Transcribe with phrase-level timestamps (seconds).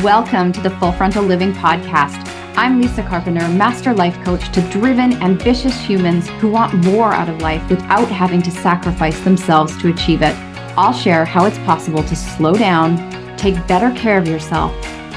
[0.00, 2.26] Welcome to the Full Frontal Living Podcast.
[2.56, 7.42] I'm Lisa Carpenter, master life coach to driven, ambitious humans who want more out of
[7.42, 10.34] life without having to sacrifice themselves to achieve it.
[10.78, 12.96] I'll share how it's possible to slow down,
[13.36, 14.72] take better care of yourself,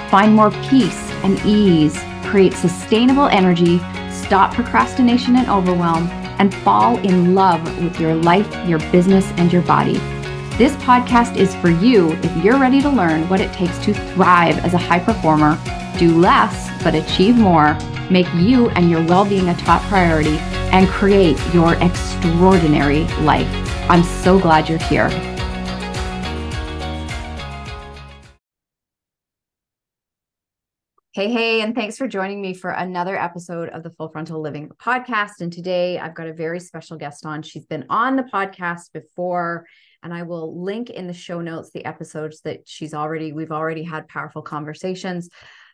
[0.09, 3.77] find more peace and ease, create sustainable energy,
[4.11, 6.07] stop procrastination and overwhelm,
[6.37, 10.01] and fall in love with your life, your business, and your body.
[10.57, 14.57] This podcast is for you if you're ready to learn what it takes to thrive
[14.63, 15.59] as a high performer,
[15.99, 17.77] do less but achieve more,
[18.09, 20.37] make you and your well being a top priority,
[20.71, 23.49] and create your extraordinary life.
[23.89, 25.09] I'm so glad you're here.
[31.11, 34.69] Hey, hey, and thanks for joining me for another episode of the Full Frontal Living
[34.81, 35.41] podcast.
[35.41, 37.41] And today I've got a very special guest on.
[37.41, 39.65] She's been on the podcast before
[40.05, 43.81] and I will link in the show notes the episodes that she's already we've already
[43.81, 45.29] had powerful conversations.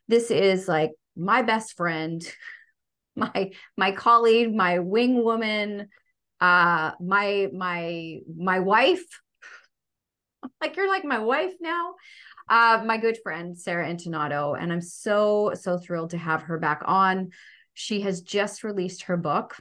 [0.08, 2.26] This is like my best friend,
[3.16, 5.90] my my colleague, my wing woman,
[6.40, 9.04] uh my my my wife.
[10.62, 11.96] like you're like my wife now.
[12.50, 16.84] Uh my good friend Sara Intonato and I'm so so thrilled to have her back
[16.86, 17.32] on.
[17.74, 19.58] She has just released her book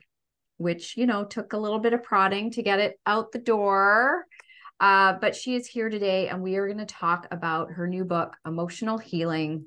[0.58, 4.26] which you know took a little bit of prodding to get it out the door
[4.80, 8.04] uh, but she is here today, and we are going to talk about her new
[8.04, 9.66] book, Emotional Healing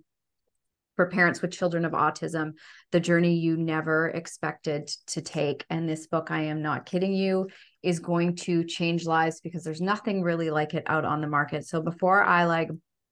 [0.95, 2.53] for Parents with Children of Autism
[2.92, 5.66] The Journey You Never Expected to Take.
[5.70, 7.47] And this book, I am not kidding you,
[7.83, 11.66] is going to change lives because there's nothing really like it out on the market.
[11.66, 12.70] So before I like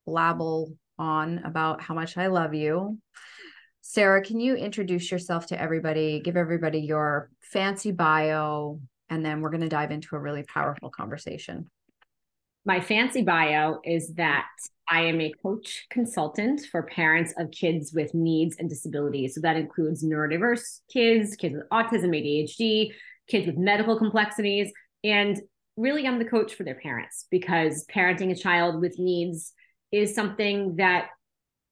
[0.07, 2.97] blabble on about how much I love you,
[3.81, 6.19] Sara, can you introduce yourself to everybody?
[6.19, 10.89] Give everybody your fancy bio, and then we're going to dive into a really powerful
[10.89, 11.69] conversation
[12.65, 14.47] my fancy bio is that
[14.89, 19.33] I am a coach consultant for parents of kids with needs and disabilities.
[19.33, 22.91] So that includes neurodiverse kids, kids with autism, ADHD,
[23.27, 24.71] kids with medical complexities.
[25.03, 25.39] And
[25.77, 29.53] really, I'm the coach for their parents because parenting a child with needs
[29.91, 31.07] is something that,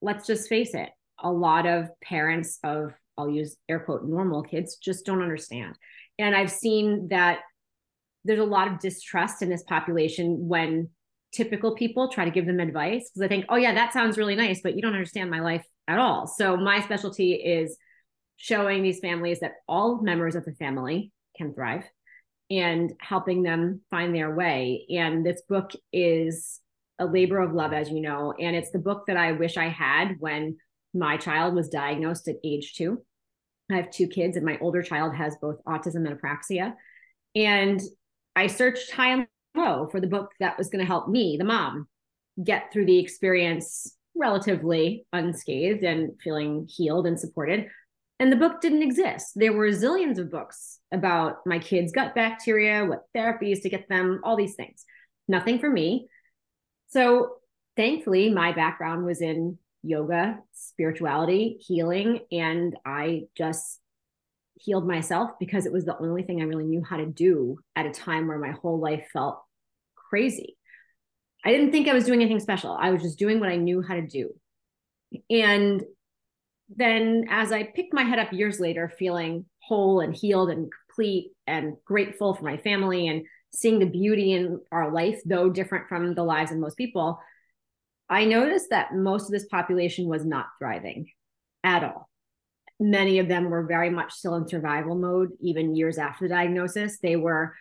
[0.02, 0.90] let's just face it,
[1.22, 5.76] a lot of parents of, I'll use air quote, normal kids just don't understand.
[6.18, 7.40] And I've seen that
[8.30, 10.88] there's a lot of distrust in this population when
[11.34, 14.36] typical people try to give them advice because I think, oh yeah, that sounds really
[14.36, 16.28] nice, but you don't understand my life at all.
[16.28, 17.76] So my specialty is
[18.38, 21.84] showing these families that all members of the family can thrive
[22.52, 24.86] and helping them find their way.
[24.92, 26.60] And this book is
[27.00, 29.70] a labor of love, as you know, and it's the book that I wish I
[29.70, 30.58] had when
[30.94, 33.04] my child was diagnosed at age two.
[33.72, 36.74] I have two kids, and my older child has both autism and apraxia.
[37.36, 37.80] And
[38.40, 41.44] I searched high and low for the book that was going to help me, the
[41.44, 41.90] mom,
[42.42, 47.68] get through the experience relatively unscathed and feeling healed and supported.
[48.18, 49.34] And the book didn't exist.
[49.36, 54.22] There were zillions of books about my kids' gut bacteria, what therapies to get them,
[54.24, 54.86] all these things.
[55.28, 56.08] Nothing for me.
[56.88, 57.40] So
[57.76, 63.82] thankfully, my background was in yoga, spirituality, healing, and I just
[64.60, 67.86] healed myself because it was the only thing I really knew how to do at
[67.86, 69.42] a time where my whole life felt
[69.96, 70.58] crazy.
[71.46, 72.78] I didn't think I was doing anything special.
[72.80, 74.34] I was just doing what I knew how to do.
[75.30, 75.82] And
[76.76, 81.32] then as I picked my head up years later, feeling whole and healed and complete
[81.48, 86.14] and grateful for my family and seeing the beauty in our life, though different from
[86.14, 87.20] the lives of most people,
[88.10, 91.08] I noticed that most of this population was not thriving
[91.64, 92.09] at all
[92.80, 97.00] many of them were very much still in survival mode, even years after the diagnosis.
[97.00, 97.56] They were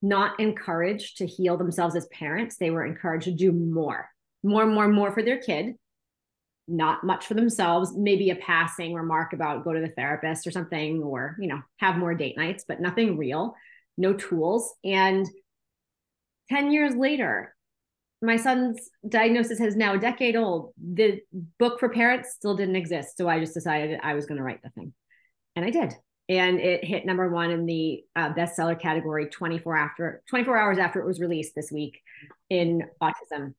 [0.00, 2.56] not encouraged to heal themselves as parents.
[2.56, 4.08] They were encouraged to do more,
[4.42, 5.74] more, more, more for their kid,
[6.66, 7.92] not much for themselves.
[7.96, 11.96] Maybe a passing remark about go to the therapist or something, or, you know, have
[11.96, 13.54] more date nights, but nothing real,
[13.98, 14.74] no tools.
[14.84, 15.26] And
[16.50, 17.53] 10 years later,
[18.22, 20.72] my son's diagnosis is now a decade old.
[20.78, 21.20] The
[21.58, 23.16] book for parents still didn't exist.
[23.16, 24.94] So I just decided I was going to write the thing.
[25.56, 25.92] And I did.
[26.28, 31.00] And it hit number one in the uh, bestseller category 24 after 24 hours after
[31.00, 32.00] it was released this week
[32.48, 33.54] in autism.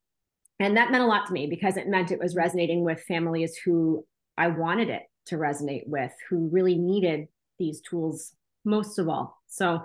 [0.59, 3.55] And that meant a lot to me because it meant it was resonating with families
[3.57, 4.05] who
[4.37, 7.27] I wanted it to resonate with, who really needed
[7.59, 9.39] these tools most of all.
[9.47, 9.81] So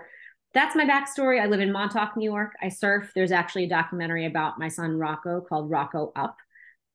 [0.53, 1.41] that's my backstory.
[1.41, 2.53] I live in Montauk, New York.
[2.61, 3.13] I surf.
[3.15, 6.37] There's actually a documentary about my son Rocco called Rocco Up.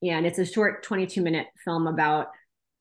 [0.04, 2.28] And it's a short 22 minute film about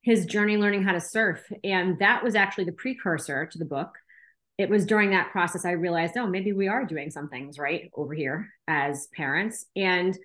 [0.03, 1.43] his journey learning how to surf.
[1.63, 3.91] And that was actually the precursor to the book.
[4.59, 7.91] It was during that process I realized, oh, maybe we are doing some things right
[7.95, 9.67] over here as parents.
[9.75, 10.17] And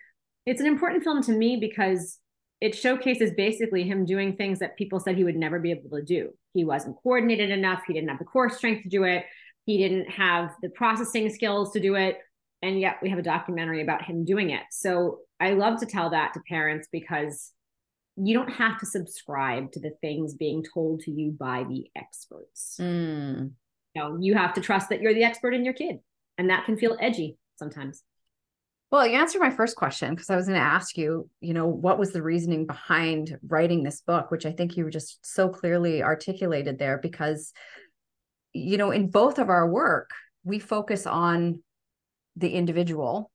[0.46, 2.19] it's an important film to me because
[2.62, 6.04] it showcases basically him doing things that people said he would never be able to
[6.04, 6.31] do.
[6.54, 7.84] He wasn't coordinated enough.
[7.88, 9.25] He didn't have the core strength to do it.
[9.69, 12.18] He didn't have the processing skills to do it.
[12.63, 14.63] And yet we have a documentary about him doing it.
[14.71, 17.51] So I love to tell that to parents because
[18.16, 22.77] you don't have to subscribe to the things being told to you by the experts.
[22.81, 23.51] Mm.
[23.94, 25.98] You know, you have to trust that you're the expert in your kid.
[26.39, 28.04] And that can feel edgy sometimes.
[28.92, 31.68] Well, you answered my first question because I was going to ask you, you know,
[31.68, 35.48] what was the reasoning behind writing this book, which I think you were just so
[35.48, 37.54] clearly articulated there because,
[38.54, 40.10] you know, in both of our work,
[40.44, 41.62] we focus on
[42.36, 43.31] the individual.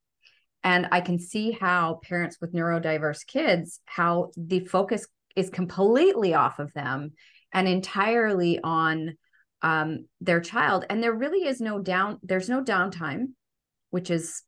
[0.62, 5.06] And I can see how parents with neurodiverse kids, how the focus
[5.36, 7.12] is completely off of them
[7.52, 9.16] and entirely on
[9.62, 10.86] um, their child.
[10.88, 13.32] And there really is no down, there's no downtime,
[13.90, 14.42] which is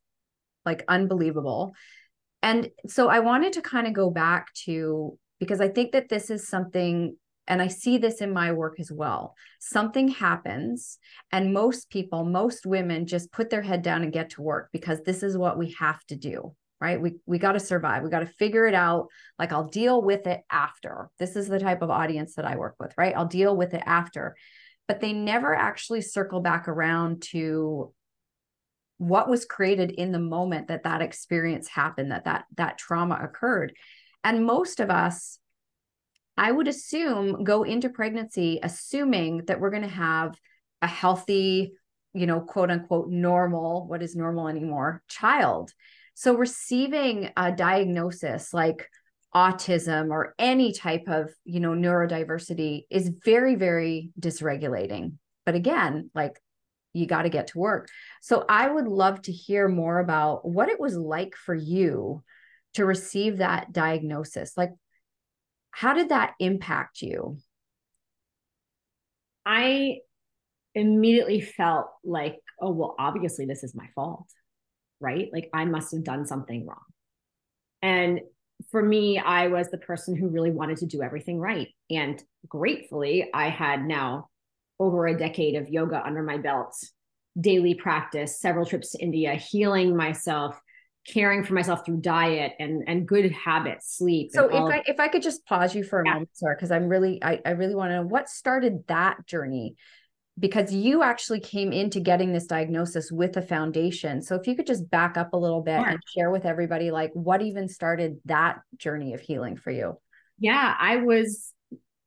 [0.65, 1.73] like unbelievable.
[2.43, 6.29] And so I wanted to kind of go back to because I think that this
[6.29, 7.15] is something
[7.47, 9.35] and I see this in my work as well.
[9.59, 10.99] Something happens,
[11.31, 15.01] and most people, most women just put their head down and get to work because
[15.01, 16.99] this is what we have to do, right?
[16.99, 18.03] We, we got to survive.
[18.03, 19.07] We got to figure it out.
[19.39, 21.09] Like, I'll deal with it after.
[21.19, 23.15] This is the type of audience that I work with, right?
[23.15, 24.35] I'll deal with it after.
[24.87, 27.93] But they never actually circle back around to
[28.97, 33.73] what was created in the moment that that experience happened that that that trauma occurred
[34.23, 35.37] and most of us
[36.37, 40.39] i would assume go into pregnancy assuming that we're going to have
[40.81, 41.73] a healthy
[42.13, 45.71] you know quote unquote normal what is normal anymore child
[46.13, 48.89] so receiving a diagnosis like
[49.35, 55.13] autism or any type of you know neurodiversity is very very dysregulating
[55.45, 56.39] but again like
[56.97, 57.89] you got to get to work.
[58.21, 62.23] So I would love to hear more about what it was like for you
[62.73, 64.57] to receive that diagnosis.
[64.57, 64.71] Like,
[65.77, 67.37] how did that impact you?
[69.45, 69.99] I
[70.73, 74.25] immediately felt like, oh, well, obviously this is my fault,
[74.99, 75.29] right?
[75.31, 76.81] Like I must have done something wrong.
[77.83, 78.21] And
[78.71, 81.67] for me, I was the person who really wanted to do everything right.
[81.91, 84.29] And gratefully, I had now
[84.79, 86.75] over a decade of yoga under my belt,
[87.39, 90.59] daily practice, several trips to India, healing myself,
[91.07, 94.31] caring for myself through diet and and good habits, sleep.
[94.31, 96.13] So if I if I could just pause you for a yeah.
[96.13, 99.75] moment, sorry, because I'm really I, I really want to know what started that journey
[100.39, 104.21] because you actually came into getting this diagnosis with a foundation.
[104.21, 105.87] So if you could just back up a little bit sure.
[105.87, 109.97] and share with everybody like what even started that journey of healing for you.
[110.39, 111.53] Yeah, I was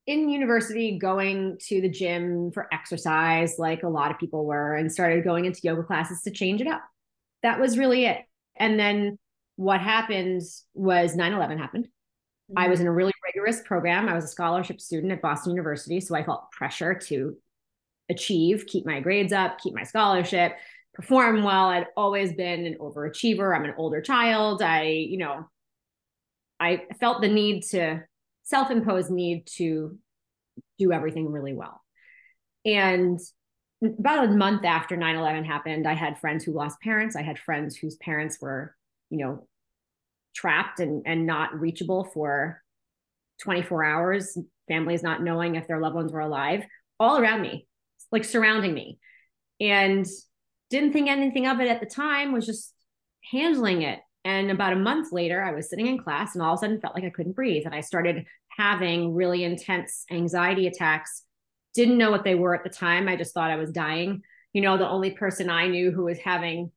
[0.06, 4.90] in university going to the gym for exercise like a lot of people were and
[4.90, 6.82] started going into yoga classes to change it up
[7.42, 8.18] that was really it
[8.60, 9.18] and then
[9.56, 10.42] what happened
[10.74, 11.86] was 9-11 happened.
[11.86, 12.58] Mm-hmm.
[12.58, 14.08] i was in a really rigorous program.
[14.08, 17.36] I was a scholarship student at boston university so i felt pressure to
[18.08, 20.52] achieve keep my grades up keep my scholarship
[20.94, 21.66] perform well.
[21.66, 23.56] I'd always been an overachiever.
[23.56, 24.62] I'm an older child.
[24.62, 25.48] I you know
[26.58, 28.02] i felt the need to
[28.42, 29.96] self-imposed need to
[30.78, 31.80] do everything really well.
[32.64, 33.18] And
[33.82, 37.16] about a month after 9-11 happened, I had friends who lost parents.
[37.16, 38.74] I had friends whose parents were,
[39.08, 39.46] you know,
[40.34, 42.62] trapped and, and not reachable for
[43.42, 44.38] 24 hours,
[44.68, 46.64] families not knowing if their loved ones were alive,
[46.98, 47.66] all around me,
[48.12, 48.98] like surrounding me.
[49.60, 50.06] And
[50.70, 52.72] didn't think anything of it at the time, was just
[53.30, 53.98] handling it.
[54.24, 56.80] And about a month later, I was sitting in class and all of a sudden
[56.80, 57.64] felt like I couldn't breathe.
[57.64, 58.24] And I started
[58.56, 61.24] having really intense anxiety attacks.
[61.74, 63.08] Didn't know what they were at the time.
[63.08, 64.22] I just thought I was dying.
[64.52, 66.72] You know, the only person I knew who was having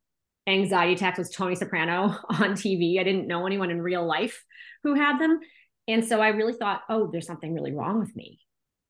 [0.47, 2.99] anxiety attacks was Tony Soprano on TV.
[2.99, 4.43] I didn't know anyone in real life
[4.83, 5.39] who had them.
[5.87, 8.39] And so I really thought, oh, there's something really wrong with me.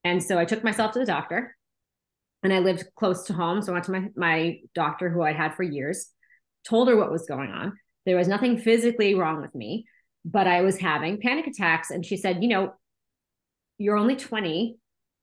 [0.03, 1.55] And so I took myself to the doctor
[2.43, 3.61] and I lived close to home.
[3.61, 6.07] So I went to my, my doctor who I'd had for years,
[6.65, 7.73] told her what was going on.
[8.05, 9.85] There was nothing physically wrong with me,
[10.25, 11.89] but I was having panic attacks.
[11.89, 12.73] And she said, you know,
[13.77, 14.75] you're only 20.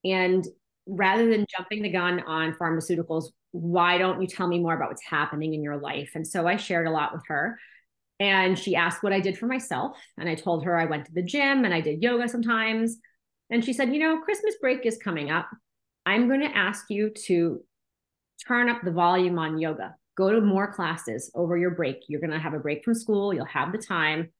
[0.05, 0.47] And
[0.91, 5.05] rather than jumping the gun on pharmaceuticals, why don't you tell me more about what's
[5.05, 6.11] happening in your life?
[6.15, 7.59] And so I shared a lot with her.
[8.19, 9.97] And she asked what I did for myself.
[10.19, 12.99] And I told her I went to the gym and I did yoga sometimes.
[13.51, 15.49] And she said, You know, Christmas break is coming up.
[16.05, 17.63] I'm going to ask you to
[18.47, 22.05] turn up the volume on yoga go to more classes over your break.
[22.07, 24.31] You're going to have a break from school, you'll have the time.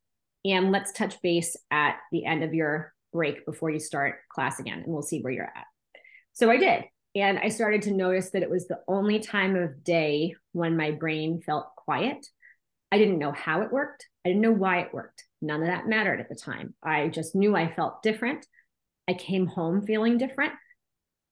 [0.45, 4.81] And let's touch base at the end of your break before you start class again,
[4.81, 5.70] and we'll see where you're at.
[6.33, 6.85] So I did.
[7.15, 10.93] And I started to notice that it was the only time of day when my
[10.93, 12.25] brain felt quiet.
[12.93, 15.25] I didn't know how it worked, I didn't know why it worked.
[15.43, 16.75] None of that mattered at the time.
[16.83, 18.47] I just knew I felt different.
[19.09, 20.53] I came home feeling different.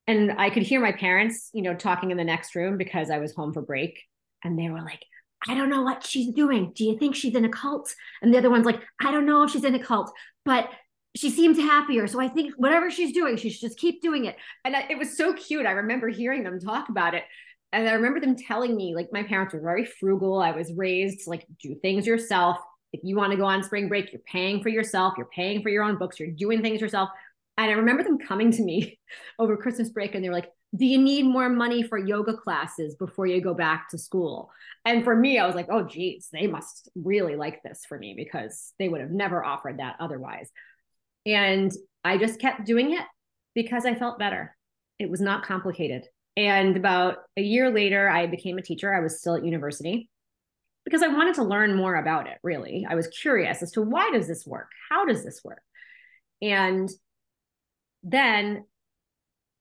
[0.06, 3.18] And I could hear my parents, you know, talking in the next room because I
[3.18, 4.00] was home for break.
[4.42, 5.02] And they were like,
[5.46, 6.72] I don't know what she's doing.
[6.74, 7.94] Do you think she's in a cult?
[8.22, 10.10] And the other one's like, I don't know if she's in a cult,
[10.44, 10.68] but
[11.18, 12.06] she seems happier.
[12.06, 14.36] So I think whatever she's doing, she should just keep doing it.
[14.64, 15.66] And it was so cute.
[15.66, 17.24] I remember hearing them talk about it.
[17.72, 20.40] And I remember them telling me, like, my parents were very frugal.
[20.40, 22.56] I was raised to like do things yourself.
[22.92, 25.68] If you want to go on spring break, you're paying for yourself, you're paying for
[25.68, 27.10] your own books, you're doing things yourself.
[27.58, 28.98] And I remember them coming to me
[29.40, 32.94] over Christmas break and they were like, Do you need more money for yoga classes
[32.94, 34.50] before you go back to school?
[34.84, 38.14] And for me, I was like, Oh, geez, they must really like this for me
[38.16, 40.50] because they would have never offered that otherwise.
[41.28, 41.70] And
[42.04, 43.04] I just kept doing it
[43.54, 44.56] because I felt better.
[44.98, 46.06] It was not complicated.
[46.36, 48.94] And about a year later, I became a teacher.
[48.94, 50.08] I was still at university
[50.84, 52.86] because I wanted to learn more about it, really.
[52.88, 54.70] I was curious as to why does this work?
[54.88, 55.62] How does this work?
[56.40, 56.88] And
[58.02, 58.64] then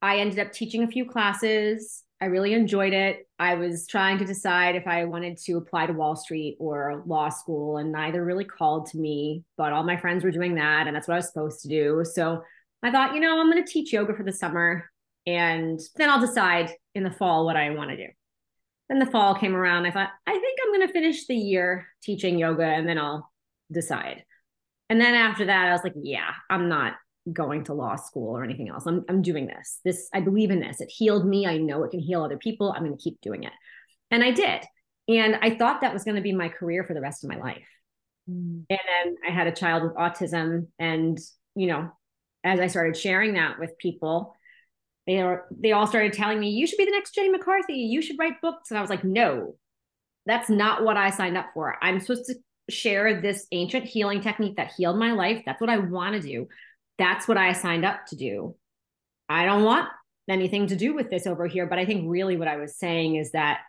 [0.00, 2.02] I ended up teaching a few classes.
[2.20, 3.28] I really enjoyed it.
[3.38, 7.28] I was trying to decide if I wanted to apply to Wall Street or law
[7.28, 10.96] school, and neither really called to me, but all my friends were doing that, and
[10.96, 12.02] that's what I was supposed to do.
[12.04, 12.42] So
[12.82, 14.90] I thought, you know, I'm going to teach yoga for the summer,
[15.26, 18.08] and then I'll decide in the fall what I want to do.
[18.88, 19.86] Then the fall came around.
[19.86, 23.30] I thought, I think I'm going to finish the year teaching yoga, and then I'll
[23.70, 24.24] decide.
[24.90, 26.94] And then after that, I was like, yeah, I'm not
[27.32, 28.86] going to law school or anything else.
[28.86, 29.80] I'm, I'm doing this.
[29.84, 30.80] This, I believe in this.
[30.80, 31.46] It healed me.
[31.46, 32.72] I know it can heal other people.
[32.72, 33.52] I'm going to keep doing it.
[34.10, 34.62] And I did.
[35.08, 37.36] And I thought that was going to be my career for the rest of my
[37.36, 37.68] life.
[38.30, 38.64] Mm.
[38.68, 40.68] And then I had a child with autism.
[40.78, 41.18] And,
[41.54, 41.90] you know,
[42.44, 44.34] as I started sharing that with people,
[45.06, 47.74] they are, they all started telling me, you should be the next Jenny McCarthy.
[47.74, 48.70] You should write books.
[48.70, 49.54] And I was like, no,
[50.26, 51.76] that's not what I signed up for.
[51.82, 52.34] I'm supposed to
[52.70, 55.42] share this ancient healing technique that healed my life.
[55.46, 56.48] That's what I want to do
[56.98, 58.56] that's what I signed up to do.
[59.28, 59.88] I don't want
[60.28, 61.66] anything to do with this over here.
[61.66, 63.60] But I think really what I was saying is that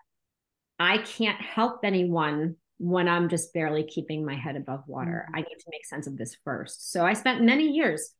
[0.77, 5.25] I can't help anyone when I'm just barely keeping my head above water.
[5.27, 5.36] Mm-hmm.
[5.36, 6.91] I need to make sense of this first.
[6.91, 8.13] So I spent many years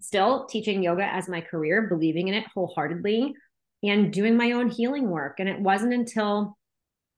[0.00, 3.34] still teaching yoga as my career, believing in it wholeheartedly
[3.82, 5.40] and doing my own healing work.
[5.40, 6.56] And it wasn't until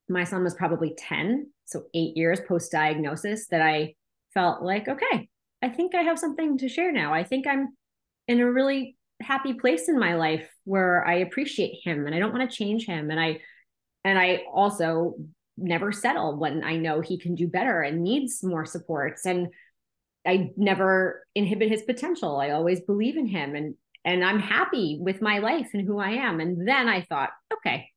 [0.08, 3.94] my son was probably 10, so eight years post diagnosis, that I
[4.32, 5.28] felt like, okay,
[5.64, 7.14] I think I have something to share now.
[7.14, 7.74] I think I'm
[8.28, 12.34] in a really happy place in my life where I appreciate him and I don't
[12.34, 13.10] want to change him.
[13.10, 13.40] And I,
[14.04, 15.14] and I also
[15.56, 19.24] never settle when I know he can do better and needs more supports.
[19.24, 19.48] And
[20.26, 22.40] I never inhibit his potential.
[22.40, 26.10] I always believe in him and, and I'm happy with my life and who I
[26.10, 26.40] am.
[26.40, 27.88] And then I thought, okay,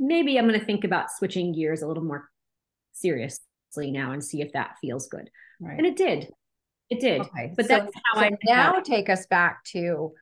[0.00, 2.28] maybe I'm going to think about switching gears a little more
[2.94, 5.30] seriously now and see if that feels good.
[5.60, 5.78] Right.
[5.78, 6.32] And it did.
[6.90, 7.22] It did.
[7.22, 7.52] Okay.
[7.56, 10.12] But so, that's how so I now take us back to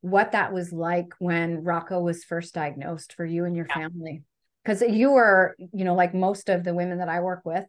[0.00, 3.88] what that was like when Rocco was first diagnosed for you and your yeah.
[3.88, 4.22] family.
[4.62, 7.64] Because you were, you know, like most of the women that I work with,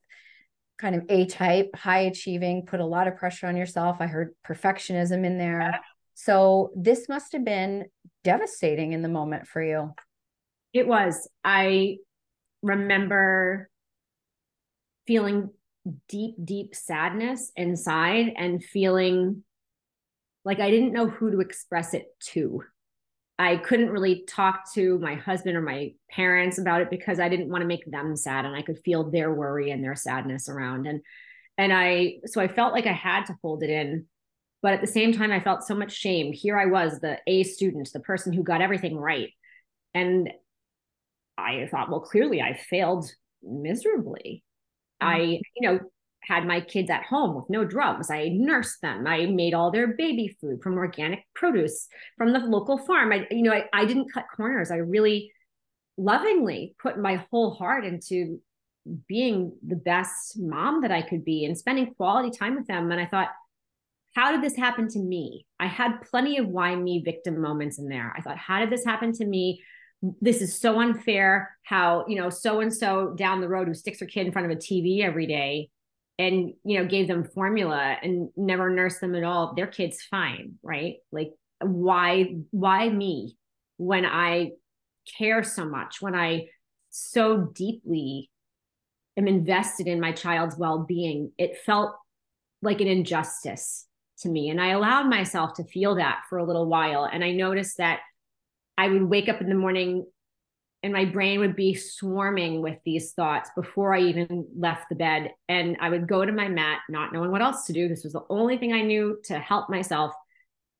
[0.77, 3.97] kind of A type, high achieving, put a lot of pressure on yourself.
[3.99, 5.59] I heard perfectionism in there.
[5.59, 5.77] Yeah.
[6.13, 7.85] So this must have been
[8.23, 9.93] devastating in the moment for you.
[10.73, 11.29] It was.
[11.43, 11.97] I
[12.61, 13.69] remember
[15.07, 15.49] feeling
[16.07, 19.43] deep, deep sadness inside and feeling
[20.43, 22.63] like I didn't know who to express it to.
[23.37, 27.49] I couldn't really talk to my husband or my parents about it because I didn't
[27.49, 30.87] want to make them sad and I could feel their worry and their sadness around
[30.87, 31.01] and
[31.57, 34.05] and I so I felt like I had to hold it in
[34.61, 36.31] but at the same time I felt so much shame.
[36.31, 39.31] Here I was the A student, the person who got everything right.
[39.93, 40.31] And
[41.37, 43.11] I thought well clearly I failed
[43.43, 44.44] miserably
[45.01, 45.41] I, mm-hmm.
[45.55, 45.79] you know,
[46.21, 48.09] had my kids at home with no drugs.
[48.09, 49.05] I nursed them.
[49.05, 51.87] I made all their baby food from organic produce
[52.17, 53.11] from the local farm.
[53.11, 54.71] I, you know, I, I didn't cut corners.
[54.71, 55.31] I really
[55.97, 58.41] lovingly put my whole heart into
[59.07, 62.91] being the best mom that I could be and spending quality time with them.
[62.91, 63.29] And I thought,
[64.15, 65.45] how did this happen to me?
[65.59, 68.13] I had plenty of why me victim moments in there.
[68.15, 69.61] I thought, how did this happen to me?
[70.21, 73.99] This is so unfair how you know so and so down the road who sticks
[73.99, 75.69] her kid in front of a tv every day
[76.17, 80.53] and you know gave them formula and never nursed them at all their kids fine
[80.63, 80.95] right?
[81.11, 81.31] Like
[81.61, 83.37] why why me
[83.77, 84.51] when i
[85.17, 86.47] care so much when i
[86.89, 88.29] so deeply
[89.17, 91.31] am invested in my child's well-being?
[91.37, 91.95] It felt
[92.61, 93.85] like an injustice
[94.19, 97.31] to me and i allowed myself to feel that for a little while and i
[97.31, 97.99] noticed that
[98.77, 100.05] I would wake up in the morning
[100.83, 105.31] and my brain would be swarming with these thoughts before I even left the bed.
[105.49, 107.87] And I would go to my mat, not knowing what else to do.
[107.87, 110.13] This was the only thing I knew to help myself.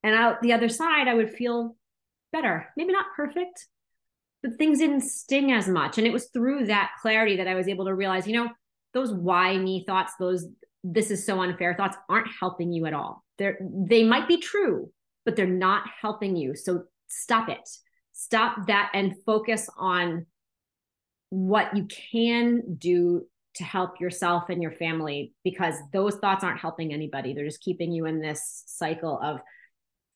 [0.03, 1.75] And out the other side, I would feel
[2.31, 2.67] better.
[2.77, 3.65] Maybe not perfect,
[4.43, 5.97] but things didn't sting as much.
[5.97, 8.49] And it was through that clarity that I was able to realize, you know,
[8.93, 10.45] those why me thoughts, those
[10.83, 13.23] this is so unfair thoughts aren't helping you at all.
[13.39, 14.91] They're they might be true,
[15.25, 16.55] but they're not helping you.
[16.55, 17.67] So stop it.
[18.17, 20.25] Stop that and focus on
[21.31, 26.93] what you can do to help yourself and your family because those thoughts aren't helping
[26.93, 27.33] anybody.
[27.33, 29.41] They're just keeping you in this cycle of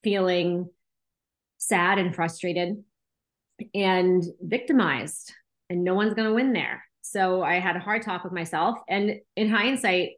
[0.01, 0.69] feeling
[1.57, 2.81] sad and frustrated
[3.73, 5.33] and victimized,
[5.69, 6.85] and no one's going to win there.
[7.01, 8.77] So I had a hard talk with myself.
[8.87, 10.11] And in hindsight,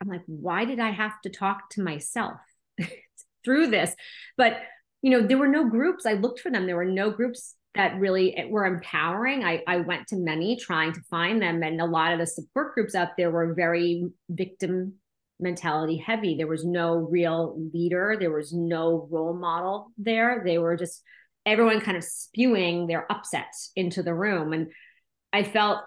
[0.00, 2.40] I'm like, why did I have to talk to myself
[3.44, 3.94] through this?
[4.36, 4.56] But,
[5.02, 6.06] you know, there were no groups.
[6.06, 6.66] I looked for them.
[6.66, 9.44] There were no groups that really eh, were empowering.
[9.44, 11.62] I, I went to many trying to find them.
[11.62, 14.94] And a lot of the support groups out there were very victim
[15.40, 16.36] mentality heavy.
[16.36, 20.42] There was no real leader, there was no role model there.
[20.44, 21.02] They were just
[21.46, 24.52] everyone kind of spewing their upsets into the room.
[24.52, 24.68] And
[25.32, 25.80] I felt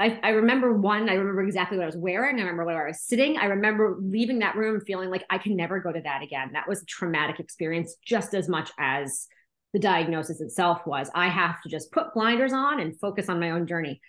[0.00, 2.36] I, I remember one, I remember exactly what I was wearing.
[2.36, 3.38] I remember where I was sitting.
[3.38, 6.50] I remember leaving that room feeling like I can never go to that again.
[6.52, 9.28] That was a traumatic experience just as much as
[9.72, 11.10] the diagnosis itself was.
[11.14, 14.00] I have to just put blinders on and focus on my own journey.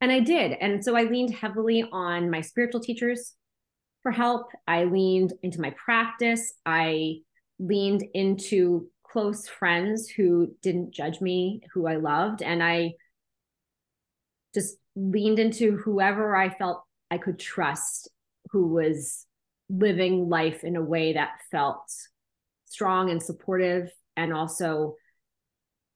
[0.00, 0.52] And I did.
[0.60, 3.34] And so I leaned heavily on my spiritual teachers
[4.02, 4.48] for help.
[4.66, 6.54] I leaned into my practice.
[6.64, 7.18] I
[7.58, 12.42] leaned into close friends who didn't judge me, who I loved.
[12.42, 12.94] And I
[14.54, 18.08] just leaned into whoever I felt I could trust
[18.50, 19.26] who was
[19.68, 21.90] living life in a way that felt
[22.66, 24.94] strong and supportive and also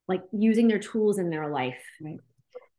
[0.06, 1.82] like using their tools in their life.
[2.00, 2.18] Right.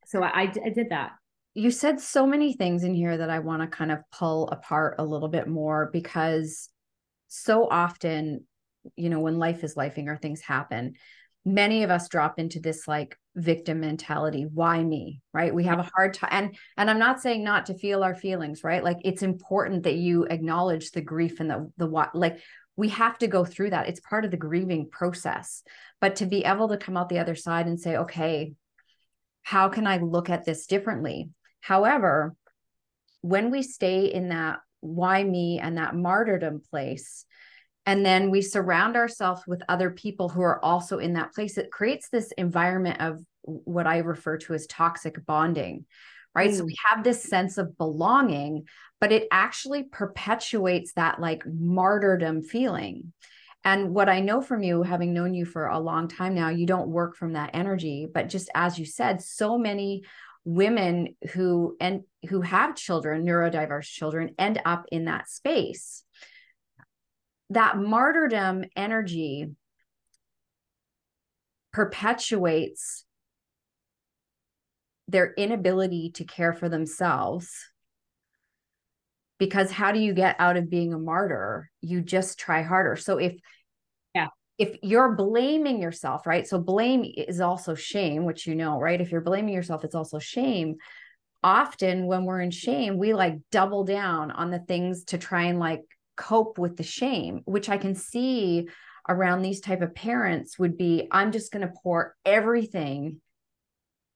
[0.05, 1.11] So I, I did that.
[1.53, 4.95] You said so many things in here that I want to kind of pull apart
[4.97, 6.69] a little bit more because
[7.27, 8.45] so often,
[8.95, 10.93] you know, when life is lifing or things happen,
[11.53, 14.45] many of us drop into this like victim mentality.
[14.51, 15.21] Why me?
[15.33, 15.53] Right?
[15.53, 18.63] We have a hard time and and i'm not saying not to feel our feelings
[18.63, 18.83] right?
[18.83, 22.39] Like it's important that you acknowledge the grief and the the what like
[22.75, 23.89] we have to go through that.
[23.89, 25.63] It's part of the grieving process.
[25.99, 28.53] But to be able to come out the other side and say okay
[29.41, 31.29] how can i look at this differently?
[31.61, 32.35] However
[33.21, 37.25] when we stay in that why me and that martyrdom place
[37.89, 41.57] and then we surround ourselves with other people who are also in that place.
[41.57, 45.85] It creates this environment of what i refer to as toxic bonding
[46.35, 46.51] right?
[46.51, 46.57] Mm.
[46.57, 48.65] so we have this sense of belonging
[49.01, 53.11] but it actually perpetuates that like martyrdom feeling.
[53.63, 56.67] And what i know from you having known you for a long time now you
[56.67, 58.07] don't work from that energy.
[58.13, 60.03] But just as you said so many
[60.45, 66.03] women who and who have children neurodiverse children end up in that space
[67.49, 69.49] that martyrdom energy
[71.71, 73.05] perpetuates
[75.07, 77.51] their inability to care for themselves.
[79.39, 81.69] Because how do you get out of being a martyr?
[81.81, 82.95] You just try harder.
[82.95, 83.35] So if
[84.13, 84.27] yeah.
[84.57, 86.45] if you're blaming yourself right?
[86.45, 88.99] So blame is also shame which you know right?
[88.99, 90.75] If you're blaming yourself it's also shame.
[91.41, 95.57] Often when we're in shame we like double down on the things to try and
[95.57, 95.81] like
[96.19, 98.67] cope with the shame which i can see
[99.07, 103.21] around these type of parents would be i'm just going to pour everything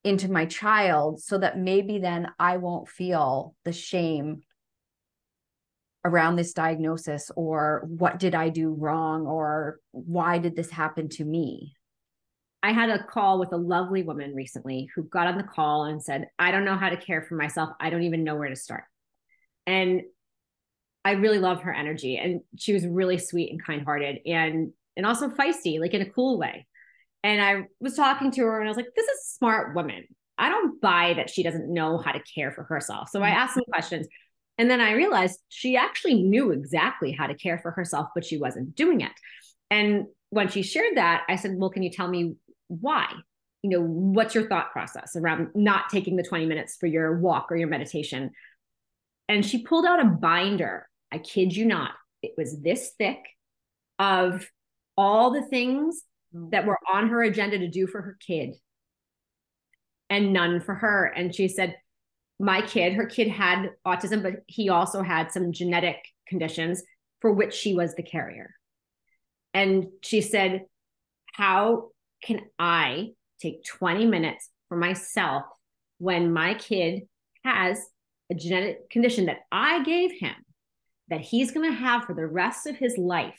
[0.04, 4.42] into my child so that maybe then i won't feel the shame
[6.04, 11.24] around this diagnosis or what did i do wrong or why did this happen to
[11.24, 11.74] me
[12.62, 16.02] I had a call with a lovely woman recently who got on the call and
[16.02, 17.68] said, I don't know how to care for myself.
[17.78, 18.84] I don't even know where to start.
[19.66, 20.00] And
[21.04, 25.28] I really love her energy and she was really sweet and kind-hearted and and also
[25.28, 26.66] feisty, like in a cool way.
[27.24, 30.04] And I was talking to her and I was like, this is a smart woman.
[30.38, 33.08] I don't buy that she doesn't know how to care for herself.
[33.08, 33.38] So I mm-hmm.
[33.38, 34.06] asked some questions.
[34.58, 38.36] And then I realized she actually knew exactly how to care for herself, but she
[38.36, 39.12] wasn't doing it.
[39.70, 42.34] And when she shared that, I said, Well, can you tell me
[42.68, 43.10] why?
[43.62, 47.50] You know, what's your thought process around not taking the 20 minutes for your walk
[47.50, 48.30] or your meditation?
[49.28, 53.20] And she pulled out a binder I kid you not, it was this thick
[54.00, 54.44] of
[54.96, 56.02] all the things
[56.34, 56.50] mm.
[56.50, 58.56] that were on her agenda to do for her kid
[60.10, 61.04] and none for her.
[61.04, 61.76] And she said,
[62.40, 66.82] My kid, her kid had autism, but he also had some genetic conditions
[67.20, 68.50] for which she was the carrier.
[69.52, 70.62] And she said,
[71.32, 71.90] How
[72.24, 75.44] can I take 20 minutes for myself
[75.98, 77.02] when my kid
[77.44, 77.78] has
[78.32, 80.34] a genetic condition that I gave him
[81.08, 83.38] that he's going to have for the rest of his life?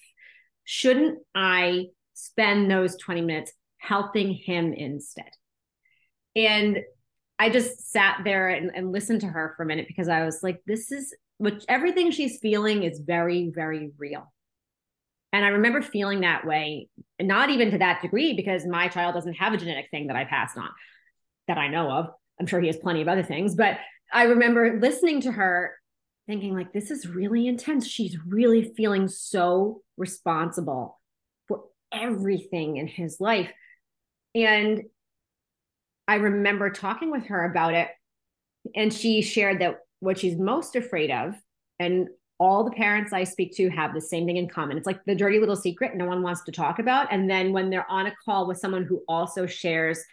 [0.63, 5.29] Shouldn't I spend those 20 minutes helping him instead?
[6.35, 6.79] And
[7.37, 10.41] I just sat there and, and listened to her for a minute because I was
[10.41, 14.31] like, this is which everything she's feeling is very, very real.
[15.33, 16.87] And I remember feeling that way,
[17.21, 20.23] not even to that degree, because my child doesn't have a genetic thing that I
[20.23, 20.69] passed on
[21.49, 22.07] that I know of.
[22.39, 23.77] I'm sure he has plenty of other things, but
[24.13, 25.75] I remember listening to her
[26.27, 27.87] thinking, like, this is really intense.
[27.87, 30.99] She's really feeling so responsible
[31.47, 33.51] for everything in his life.
[34.33, 34.83] And
[36.07, 37.89] I remember talking with her about it,
[38.75, 41.35] and she shared that what she's most afraid of,
[41.79, 42.07] and
[42.37, 44.77] all the parents I speak to have the same thing in common.
[44.77, 47.07] It's like the dirty little secret no one wants to talk about.
[47.11, 50.03] And then when they're on a call with someone who also shares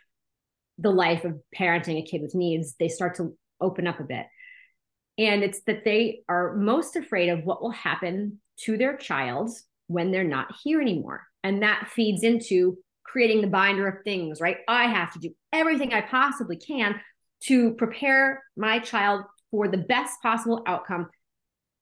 [0.78, 4.26] the life of parenting a kid with needs, they start to open up a bit.
[5.22, 9.50] And it's that they are most afraid of what will happen to their child
[9.86, 11.22] when they're not here anymore.
[11.44, 14.56] And that feeds into creating the binder of things, right?
[14.66, 17.00] I have to do everything I possibly can
[17.44, 21.08] to prepare my child for the best possible outcome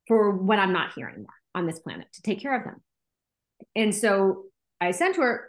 [0.06, 2.82] for when I'm not here anymore on this planet to take care of them.
[3.74, 4.44] And so
[4.82, 5.48] I said to her,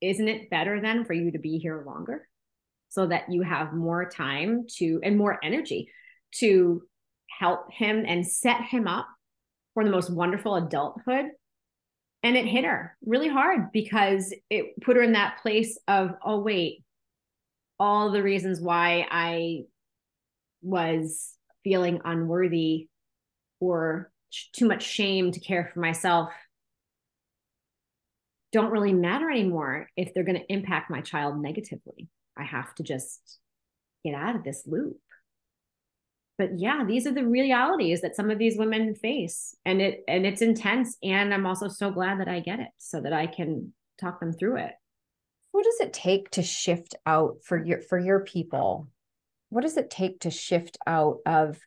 [0.00, 2.26] Isn't it better then for you to be here longer
[2.88, 5.90] so that you have more time to and more energy
[6.40, 6.82] to
[7.38, 9.06] help him and set him up
[9.74, 11.26] for the most wonderful adulthood?
[12.22, 16.40] And it hit her really hard because it put her in that place of, oh,
[16.40, 16.82] wait,
[17.78, 19.64] all the reasons why I
[20.62, 22.88] was feeling unworthy
[23.60, 24.10] or
[24.52, 26.30] too much shame to care for myself
[28.52, 32.08] don't really matter anymore if they're going to impact my child negatively.
[32.38, 33.38] I have to just
[34.04, 34.96] get out of this loop.
[36.38, 40.26] But yeah, these are the realities that some of these women face and it and
[40.26, 43.72] it's intense and I'm also so glad that I get it so that I can
[43.98, 44.72] talk them through it.
[45.52, 48.88] What does it take to shift out for your for your people?
[49.48, 51.58] What does it take to shift out of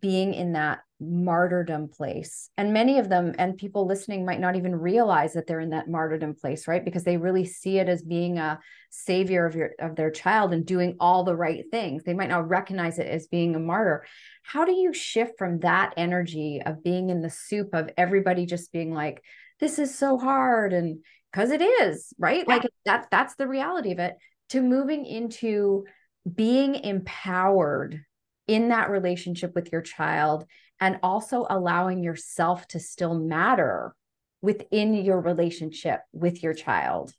[0.00, 2.48] being in that martyrdom place.
[2.56, 5.88] And many of them and people listening might not even realize that they're in that
[5.88, 6.84] martyrdom place right?
[6.84, 8.60] Because they really see it as being a
[8.90, 12.04] savior of your of their child and doing all the right things.
[12.04, 14.04] They might not recognize it as being a martyr.
[14.42, 18.72] How do you shift from that energy of being in the soup of everybody just
[18.72, 19.22] being like
[19.60, 21.00] this is so hard and
[21.32, 22.46] because it is right?
[22.46, 24.16] Like that that's the reality of it
[24.50, 25.84] to moving into
[26.32, 28.04] being empowered
[28.46, 30.44] in that relationship with your child
[30.82, 33.94] and also allowing yourself to still matter
[34.42, 37.14] within your relationship with your child?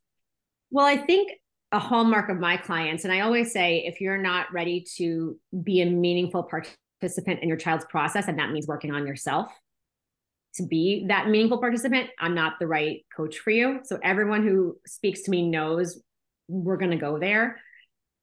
[0.70, 1.32] Well, I think
[1.72, 5.82] a hallmark of my clients, and I always say if you're not ready to be
[5.82, 9.50] a meaningful participant in your child's process, and that means working on yourself
[10.56, 13.80] to be that meaningful participant, I'm not the right coach for you.
[13.86, 16.04] So everyone who speaks to me knows
[16.50, 17.62] we're going to go there.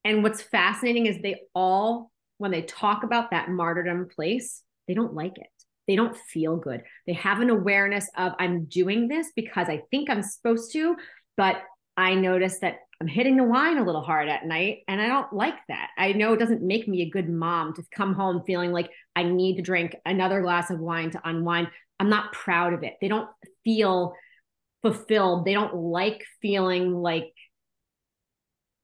[0.05, 5.15] And what's fascinating is they all when they talk about that martyrdom place, they don't
[5.15, 5.47] like it.
[5.87, 6.83] They don't feel good.
[7.07, 10.97] They have an awareness of, I'm doing this because I think I'm supposed to,
[11.37, 11.63] but
[11.97, 15.33] I notice that I'm hitting the wine a little hard at night and I don't
[15.33, 15.91] like that.
[15.97, 19.23] I know it doesn't make me a good mom to come home feeling like I
[19.23, 21.69] need to drink another glass of wine to unwind.
[22.01, 22.95] I'm not proud of it.
[23.01, 23.29] They don't
[23.63, 24.15] feel
[24.83, 25.45] fulfilled.
[25.45, 27.33] They don't like feeling like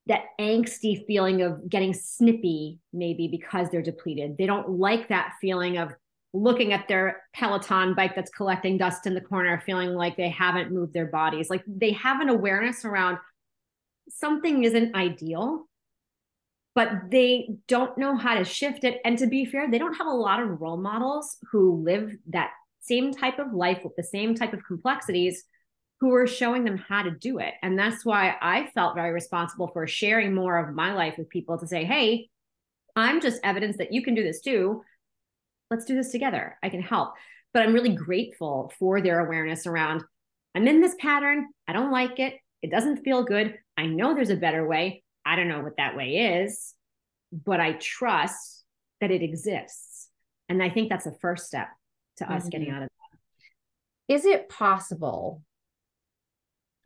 [0.07, 4.37] that angsty feeling of getting snippy maybe because they're depleted.
[4.37, 5.93] They don't like that feeling of
[6.33, 10.71] looking at their peloton bike that's collecting dust in the corner feeling like they haven't
[10.71, 11.49] moved their bodies.
[11.49, 13.17] Like they have an awareness around
[14.09, 15.67] something isn't ideal
[16.75, 19.01] but they don't know how to shift it.
[19.03, 22.51] And to be fair they don't have a lot of role models who live that
[22.81, 25.43] same type of life with the same type of complexities
[25.99, 27.53] who were showing them how to do it.
[27.63, 31.57] And that's why I felt very responsible for sharing more of my life with people
[31.57, 32.29] to say, hey,
[32.95, 34.83] I'm just evidence that you can do this too.
[35.71, 36.57] Let's do this together.
[36.61, 37.13] I can help.
[37.53, 40.03] But I'm really grateful for their awareness around
[40.55, 41.49] I'm in this pattern.
[41.67, 42.33] I don't like it.
[42.63, 43.59] It doesn't feel good.
[43.77, 45.03] I know there's a better way.
[45.23, 46.73] I don't know what that way is,
[47.31, 48.63] but I trust
[48.99, 50.09] that it exists.
[50.49, 51.67] And I think that's the first step
[52.17, 52.33] to mm-hmm.
[52.33, 54.15] us getting out of that.
[54.15, 55.43] Is it possible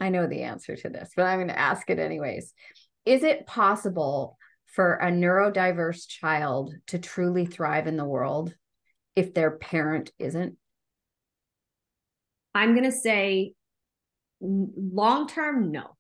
[0.02, 2.54] I know the answer to this, but I'm going to ask it anyways.
[3.06, 8.54] Is it possible for a neurodiverse child to truly thrive in the world
[9.16, 10.58] if their parent isn't?
[12.54, 13.54] I'm going to say
[14.42, 15.96] long term, no.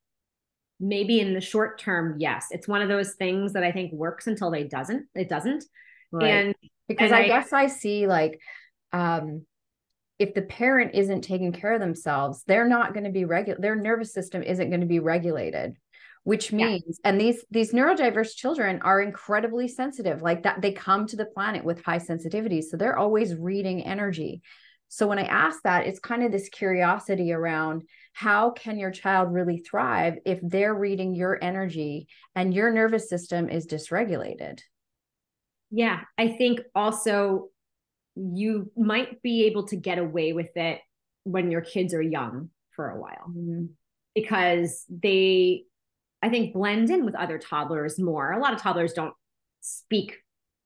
[0.82, 2.48] maybe in the short term, yes.
[2.50, 5.06] It's one of those things that I think works until they doesn't.
[5.14, 5.64] It doesn't.
[6.12, 6.28] Right.
[6.28, 6.56] And
[6.88, 8.40] because and I, I guess I see like
[8.92, 9.46] um
[10.22, 13.60] if the parent isn't taking care of themselves, they're not going to be regular.
[13.60, 15.78] Their nervous system isn't going to be regulated,
[16.24, 17.10] which means, yeah.
[17.10, 20.22] and these these neurodiverse children are incredibly sensitive.
[20.22, 24.44] Like that, they come to the planet with high sensitivity, so they're always reading energy.
[24.90, 29.34] So when I ask that, it's kind of this curiosity around how can your child
[29.34, 34.60] really thrive if they're reading your energy and your nervous system is dysregulated.
[35.72, 37.51] Yeah, I think also
[38.16, 40.80] you might be able to get away with it
[41.24, 43.30] when your kids are young for a while.
[43.30, 43.66] Mm-hmm.
[44.16, 45.64] because they
[46.22, 48.32] i think blend in with other toddlers more.
[48.32, 49.14] A lot of toddlers don't
[49.62, 50.18] speak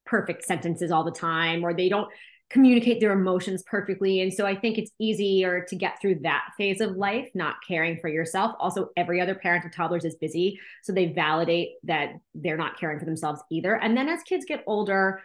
[0.05, 2.07] perfect sentences all the time or they don't
[2.49, 4.21] communicate their emotions perfectly.
[4.21, 7.99] And so i think it's easier to get through that phase of life not caring
[7.99, 8.55] for yourself.
[8.59, 12.99] Also every other parent of toddlers is busy so they validate that they're not caring
[12.99, 13.75] for themselves either.
[13.75, 15.21] And then as kids get older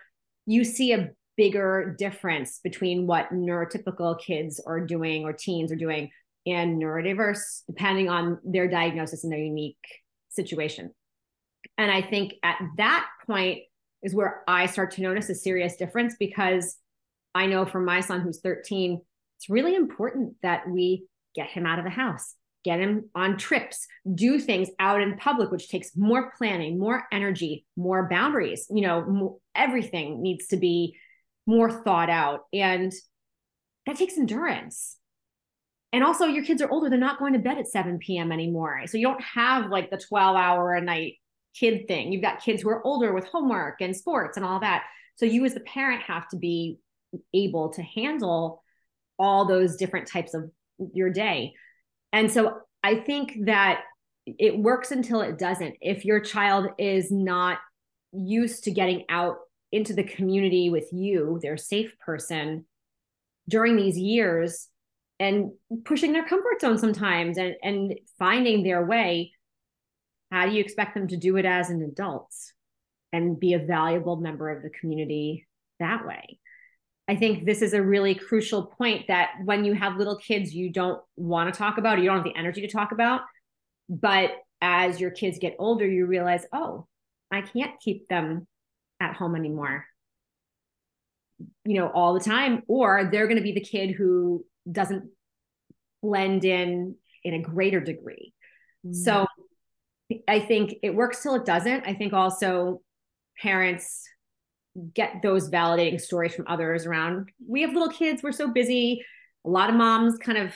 [0.46, 6.10] you see a bigger difference between what neurotypical kids are doing or teens are doing
[6.46, 9.76] and neurodiverse, depending on their diagnosis and their unique
[10.30, 10.92] situation.
[11.76, 13.60] And I think at that point
[14.02, 16.76] is where I start to notice a serious difference because
[17.34, 19.00] I know for my son who's 13,
[19.36, 23.86] it's really important that we get him out of the house, get him on trips,
[24.14, 28.66] do things out in public, which takes more planning, more energy, more boundaries.
[28.70, 30.96] You know, everything needs to be
[31.50, 32.44] more thought out.
[32.52, 32.92] And
[33.86, 34.96] that takes endurance.
[35.92, 38.30] And also, your kids are older, they're not going to bed at 7 p.m.
[38.30, 38.82] anymore.
[38.86, 41.14] So you don't have like the 12 hour a night
[41.58, 42.12] kid thing.
[42.12, 44.84] You've got kids who are older with homework and sports and all that.
[45.16, 46.78] So you, as the parent, have to be
[47.34, 48.62] able to handle
[49.18, 50.48] all those different types of
[50.94, 51.54] your day.
[52.12, 53.80] And so I think that
[54.26, 55.74] it works until it doesn't.
[55.80, 57.58] If your child is not
[58.12, 59.38] used to getting out
[59.72, 62.64] into the community with you, their safe person,
[63.48, 64.68] during these years
[65.18, 65.50] and
[65.84, 69.32] pushing their comfort zone sometimes and, and finding their way,
[70.30, 72.32] how do you expect them to do it as an adult
[73.12, 75.46] and be a valuable member of the community
[75.78, 76.38] that way?
[77.08, 80.70] I think this is a really crucial point that when you have little kids, you
[80.70, 83.22] don't want to talk about, or you don't have the energy to talk about.
[83.88, 84.30] But
[84.60, 86.86] as your kids get older, you realize, oh,
[87.32, 88.46] I can't keep them
[89.00, 89.84] at home anymore.
[91.64, 95.10] You know all the time or they're going to be the kid who doesn't
[96.02, 98.34] blend in in a greater degree.
[98.86, 98.94] Mm-hmm.
[98.94, 99.26] so
[100.26, 101.86] i think it works till it doesn't.
[101.86, 102.80] I think also
[103.40, 104.08] parents
[104.94, 107.28] get those validating stories from others around.
[107.46, 109.04] We have little kids we're so busy.
[109.44, 110.54] A lot of moms kind of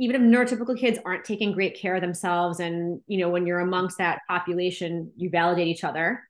[0.00, 3.60] even if neurotypical kids aren't taking great care of themselves and you know when you're
[3.60, 6.20] amongst that population you validate each other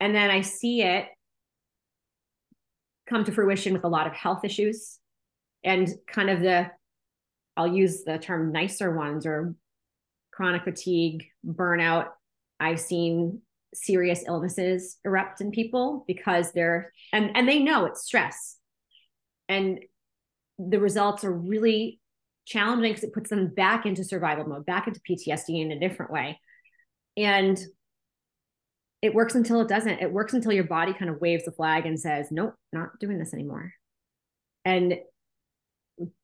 [0.00, 1.06] and then I see it
[3.08, 4.98] come to fruition with a lot of health issues
[5.62, 6.70] and kind of the,
[7.56, 9.54] I'll use the term nicer ones or
[10.32, 12.06] chronic fatigue, burnout.
[12.58, 13.42] I've seen
[13.74, 18.56] serious illnesses erupt in people because they're, and, and they know it's stress.
[19.48, 19.80] And
[20.58, 22.00] the results are really
[22.46, 26.12] challenging because it puts them back into survival mode, back into PTSD in a different
[26.12, 26.40] way.
[27.16, 27.58] And
[29.02, 30.00] it works until it doesn't.
[30.00, 33.18] It works until your body kind of waves the flag and says, nope, not doing
[33.18, 33.72] this anymore.
[34.64, 34.98] And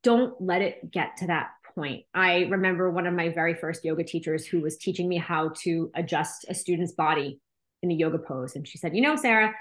[0.03, 2.05] don't let it get to that point.
[2.15, 5.91] I remember one of my very first yoga teachers who was teaching me how to
[5.95, 7.41] adjust a student's body
[7.83, 8.57] in a yoga pose.
[8.57, 9.55] And she said, you know, Sara,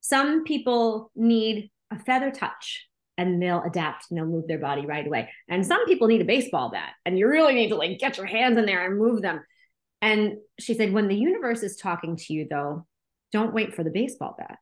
[0.00, 5.06] some people need a feather touch and they'll adapt and they'll move their body right
[5.06, 5.30] away.
[5.48, 8.26] And some people need a baseball bat and you really need to like get your
[8.26, 9.40] hands in there and move them.
[10.02, 12.86] And she said, when the universe is talking to you, though,
[13.32, 14.58] don't wait for the baseball bat.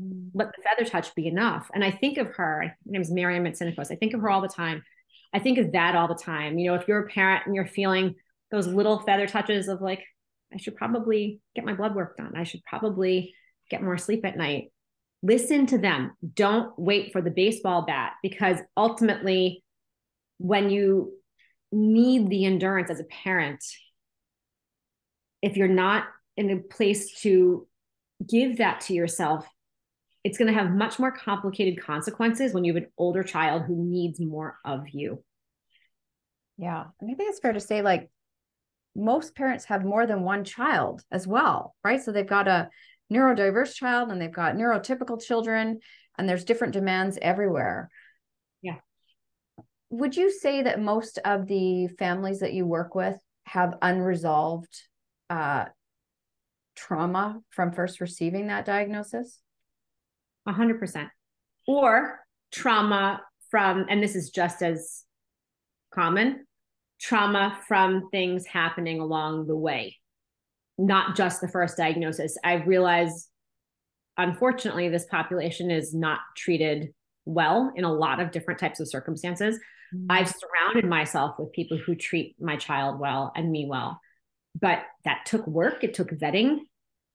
[0.00, 0.30] Mm.
[0.34, 1.68] Let the feather touch be enough.
[1.74, 3.90] And I think of her, her name is Miriam Metzinikos.
[3.90, 4.82] I think of her all the time.
[5.32, 6.58] I think of that all the time.
[6.58, 8.14] You know, if you're a parent and you're feeling
[8.50, 10.02] those little feather touches of like,
[10.52, 12.34] I should probably get my blood work done.
[12.36, 13.34] I should probably
[13.70, 14.72] get more sleep at night.
[15.22, 16.12] Listen to them.
[16.34, 19.64] Don't wait for the baseball bat because ultimately,
[20.38, 21.14] when you
[21.72, 23.64] need the endurance as a parent,
[25.44, 26.04] if you're not
[26.38, 27.66] in a place to
[28.26, 29.46] give that to yourself,
[30.24, 33.76] it's going to have much more complicated consequences when you have an older child who
[33.76, 35.22] needs more of you.
[36.56, 36.84] Yeah.
[36.98, 38.08] And I think it's fair to say, like,
[38.96, 42.02] most parents have more than one child as well, right?
[42.02, 42.70] So they've got a
[43.12, 45.80] neurodiverse child and they've got neurotypical children,
[46.16, 47.90] and there's different demands everywhere.
[48.62, 48.76] Yeah.
[49.90, 54.74] Would you say that most of the families that you work with have unresolved
[55.34, 55.64] uh,
[56.76, 59.40] trauma from first receiving that diagnosis?
[60.46, 61.08] A hundred percent.
[61.66, 62.20] Or
[62.52, 65.04] trauma from, and this is just as
[65.92, 66.46] common,
[67.00, 69.96] trauma from things happening along the way,
[70.78, 72.36] not just the first diagnosis.
[72.44, 73.28] I realize,
[74.16, 76.92] unfortunately, this population is not treated
[77.24, 79.56] well in a lot of different types of circumstances.
[79.94, 80.06] Mm-hmm.
[80.10, 84.00] I've surrounded myself with people who treat my child well and me well.
[84.60, 86.60] But that took work, it took vetting.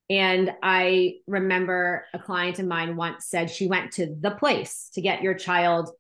[0.10, 5.02] And I remember a client of mine once said she went to the place to
[5.02, 5.92] get your child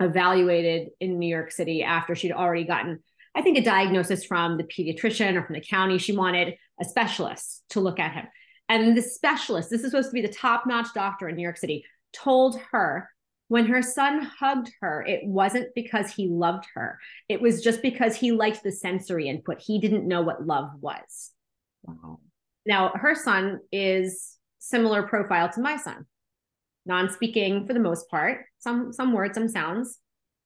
[0.00, 3.02] evaluated in New York City after she'd already gotten,
[3.34, 5.98] I think, a diagnosis from the pediatrician or from the county.
[5.98, 8.26] She wanted a specialist to look at him.
[8.68, 11.56] And the specialist, this is supposed to be the top notch doctor in New York
[11.56, 13.08] City, told her
[13.48, 16.98] when her son hugged her, it wasn't because he loved her.
[17.28, 19.60] It was just because he liked the sensory input.
[19.60, 21.32] He didn't know what love was.
[21.82, 22.20] Wow.
[22.66, 26.04] Now, her son is similar profile to my son,
[26.84, 29.98] non-speaking for the most part, some some words, some sounds,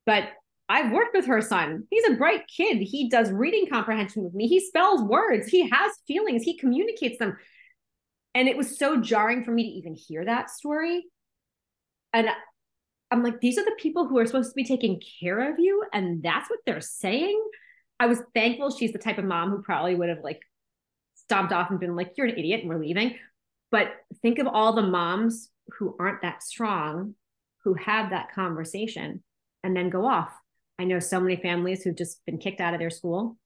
[0.07, 0.29] but
[0.69, 1.87] I've worked with her son.
[1.91, 2.79] He's a bright kid.
[2.79, 4.47] He does reading comprehension with me.
[4.47, 5.49] He spells words.
[5.49, 6.45] He has feelings.
[6.45, 7.37] He communicates them.
[8.35, 11.05] And it was so jarring for me to even hear that story.
[12.15, 12.29] And
[13.13, 15.85] I'm like, these are the people who are supposed to be taking care of you.
[15.93, 17.39] And that's what they're saying.
[18.01, 20.41] I was thankful she's the type of mom who probably would have like
[21.15, 23.17] stomped off and been like, you're an idiot and we're leaving.
[23.71, 23.89] But
[24.23, 27.15] think of all the moms who aren't that strong,
[27.65, 29.23] who have that conversation
[29.63, 30.33] and then go off.
[30.79, 33.37] I know so many families who've just been kicked out of their school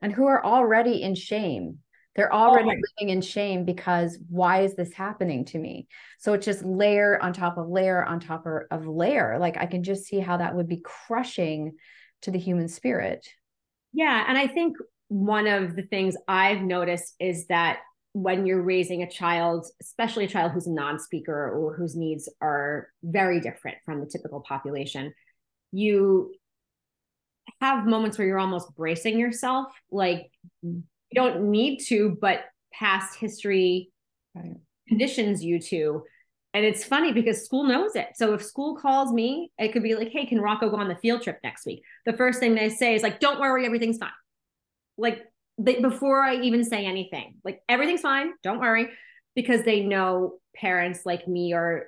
[0.00, 1.78] and who are already in shame
[2.14, 5.88] they're oh already oh living in shame because why is this happening to me?
[6.18, 9.38] So it's just layer on top of layer on top er, of layer.
[9.38, 11.72] Like I can just see how that would be crushing
[12.22, 13.26] to the human spirit.
[13.92, 14.24] Yeah.
[14.26, 14.76] And I think
[15.08, 17.80] one of the things I've noticed is that
[18.12, 22.28] when you're raising a child, especially a child who's a non speaker or whose needs
[22.40, 25.12] are very different from the typical population,
[25.72, 26.32] you
[27.60, 29.72] have moments where you're almost bracing yourself.
[29.90, 30.30] Like,
[31.14, 32.40] you don't need to, but
[32.72, 33.90] past history
[34.34, 34.54] right.
[34.88, 36.02] conditions you to.
[36.52, 38.08] And it's funny because school knows it.
[38.14, 40.96] So if school calls me, it could be like, hey, can Rocco go on the
[40.96, 41.82] field trip next week?
[42.06, 44.10] The first thing they say is like, don't worry, everything's fine.
[44.96, 45.22] Like
[45.58, 48.88] they, before I even say anything, like everything's fine, don't worry,
[49.34, 51.86] because they know parents like me are,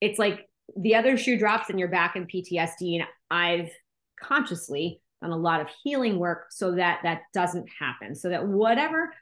[0.00, 3.00] it's like the other shoe drops and you're back in PTSD.
[3.00, 3.70] And I've
[4.22, 8.14] consciously done a lot of healing work so that that doesn't happen.
[8.14, 9.12] So that whatever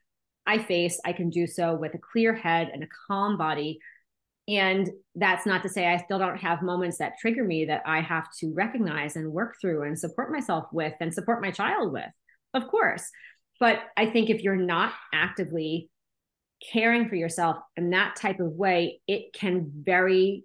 [0.46, 3.78] i face i can do so with a clear head and a calm body.
[4.46, 8.00] And that's not to say i still don't have moments that trigger me that i
[8.00, 12.10] have to recognize and work through and support myself with and support my child with
[12.52, 13.10] of course.
[13.58, 15.90] But i think if you're not actively
[16.72, 20.44] caring for yourself in that type of way it can very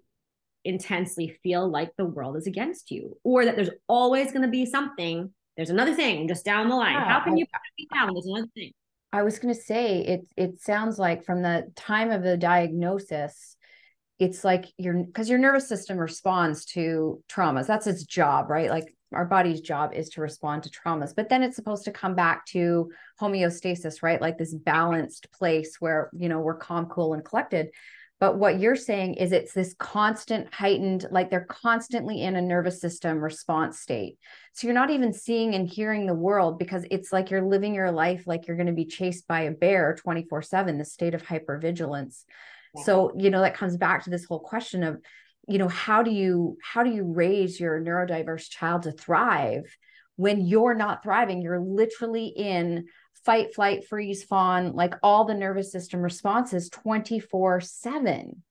[0.65, 4.65] intensely feel like the world is against you or that there's always going to be
[4.65, 6.93] something there's another thing just down the line.
[6.93, 8.13] Yeah, How can you put me down?
[8.13, 8.71] There's another thing.
[9.11, 10.21] I was going to say it.
[10.37, 13.57] It sounds like from the time of the diagnosis,
[14.19, 17.67] it's like your because your nervous system responds to traumas.
[17.67, 18.69] That's its job, right?
[18.69, 22.15] Like our body's job is to respond to traumas, but then it's supposed to come
[22.15, 24.21] back to homeostasis, right?
[24.21, 27.67] Like this balanced place where you know we're calm, cool, and collected.
[28.19, 32.81] But what you're saying is it's this constant heightened, like they're constantly in a nervous
[32.81, 34.17] system response state.
[34.53, 37.91] So you're not even seeing and hearing the world because it's like you're living your
[37.91, 41.23] life like you're going to be chased by a bear 24 7, the state of
[41.23, 42.25] hypervigilance.
[42.75, 42.83] Yeah.
[42.83, 44.99] So, you know, that comes back to this whole question of,
[45.47, 49.63] you know, how do you how do you raise your neurodiverse child to thrive
[50.17, 51.41] when you're not thriving?
[51.41, 52.87] You're literally in
[53.25, 58.43] fight, flight, freeze, fawn, like all the nervous system responses 24 7.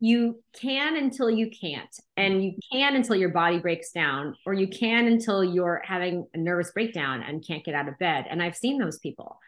[0.00, 1.94] You can until you can't.
[2.16, 6.38] And you can until your body breaks down, or you can until you're having a
[6.38, 8.26] nervous breakdown and can't get out of bed.
[8.28, 9.38] And I've seen those people.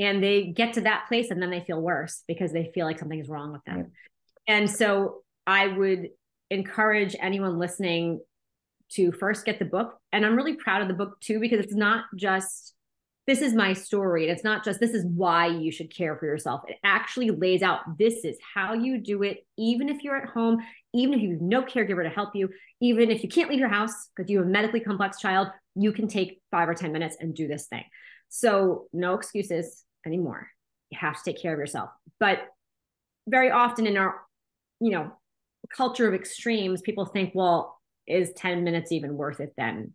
[0.00, 2.98] And they get to that place and then they feel worse because they feel like
[2.98, 3.92] something's wrong with them.
[4.48, 6.08] And so I would
[6.50, 8.20] encourage anyone listening
[8.92, 9.96] to first get the book.
[10.12, 12.74] And I'm really proud of the book too, because it's not just
[13.30, 14.24] this is my story.
[14.24, 16.62] And it's not just this is why you should care for yourself.
[16.66, 20.58] It actually lays out this is how you do it, even if you're at home,
[20.92, 22.48] even if you have no caregiver to help you,
[22.80, 25.92] even if you can't leave your house because you have a medically complex child, you
[25.92, 27.84] can take five or 10 minutes and do this thing.
[28.30, 30.48] So, no excuses anymore.
[30.90, 31.90] You have to take care of yourself.
[32.18, 32.40] But
[33.28, 34.22] very often in our,
[34.80, 35.12] you know,
[35.72, 37.78] culture of extremes, people think, well,
[38.08, 39.94] is 10 minutes even worth it then?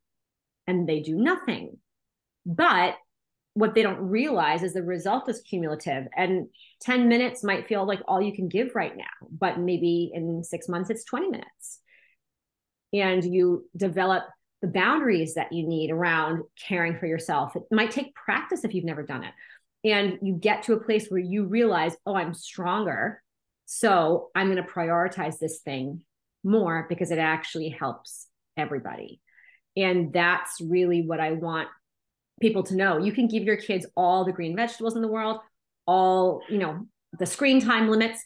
[0.67, 1.79] And they do nothing.
[2.45, 2.95] But
[3.55, 6.47] what they don't realize is the result is cumulative and
[6.81, 10.69] 10 minutes might feel like all you can give right now but maybe in 6
[10.69, 11.79] months it's 20 minutes.
[12.93, 14.23] And you develop
[14.61, 17.55] the boundaries that you need around caring for yourself.
[17.55, 19.33] It might take practice if you've never done it.
[19.83, 23.21] And you get to a place where you realize oh i'm stronger
[23.65, 26.01] so i'm going to prioritize this thing
[26.43, 28.27] more because it actually helps
[28.57, 29.21] everybody.
[29.77, 31.69] And that's really what i want
[32.41, 32.97] people to know.
[32.97, 35.39] You can give your kids all the green vegetables in the world
[35.87, 36.87] all you know
[37.19, 38.23] the screen time limits.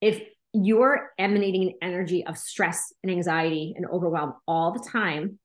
[0.00, 0.22] If
[0.52, 5.38] you're emanating an energy of stress and anxiety and overwhelm all the time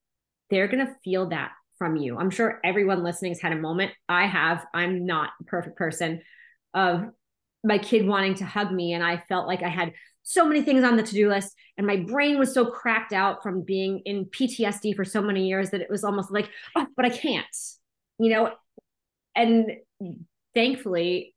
[0.50, 2.18] they're going to feel that from you.
[2.18, 3.92] I'm sure everyone listening has had a moment.
[4.08, 4.64] I have.
[4.74, 6.22] I'm not a perfect person
[6.74, 7.06] of
[7.66, 9.92] my kid wanting to hug me and i felt like i had
[10.22, 13.62] so many things on the to-do list and my brain was so cracked out from
[13.62, 17.10] being in ptsd for so many years that it was almost like oh but i
[17.10, 17.46] can't
[18.20, 18.54] you know,
[19.36, 19.72] and
[20.54, 21.36] thankfully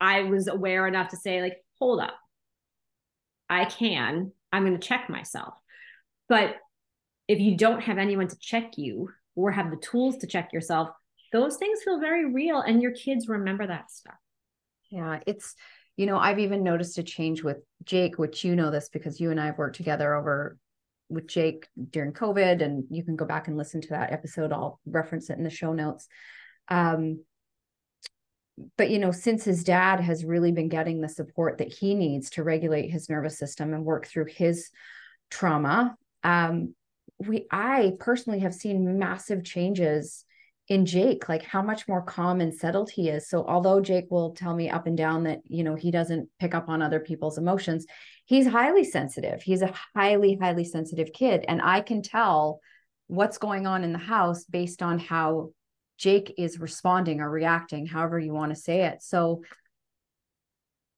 [0.00, 2.14] I was aware enough to say, like, hold up,
[3.48, 5.54] I can, I'm going to check myself.
[6.28, 6.56] But
[7.28, 10.90] if you don't have anyone to check you or have the tools to check yourself,
[11.32, 14.14] those things feel very real and your kids remember that stuff.
[14.90, 15.54] Yeah, it's,
[15.96, 19.30] you know, I've even noticed a change with Jake, which you know this because you
[19.30, 20.58] and I have worked together over
[21.08, 24.52] with Jake during COVID, and you can go back and listen to that episode.
[24.52, 26.08] I'll reference it in the show notes.
[26.68, 27.20] Um,
[28.76, 32.30] but you know, since his dad has really been getting the support that he needs
[32.30, 34.70] to regulate his nervous system and work through his
[35.30, 36.74] trauma, um,
[37.18, 40.24] we I personally have seen massive changes
[40.68, 43.28] in Jake, like how much more calm and settled he is.
[43.28, 46.54] So although Jake will tell me up and down that, you know, he doesn't pick
[46.54, 47.86] up on other people's emotions,
[48.26, 49.42] he's highly sensitive.
[49.42, 51.44] He's a highly, highly sensitive kid.
[51.48, 52.60] And I can tell
[53.06, 55.50] what's going on in the house based on how
[55.96, 59.02] Jake is responding or reacting, however you want to say it.
[59.02, 59.42] So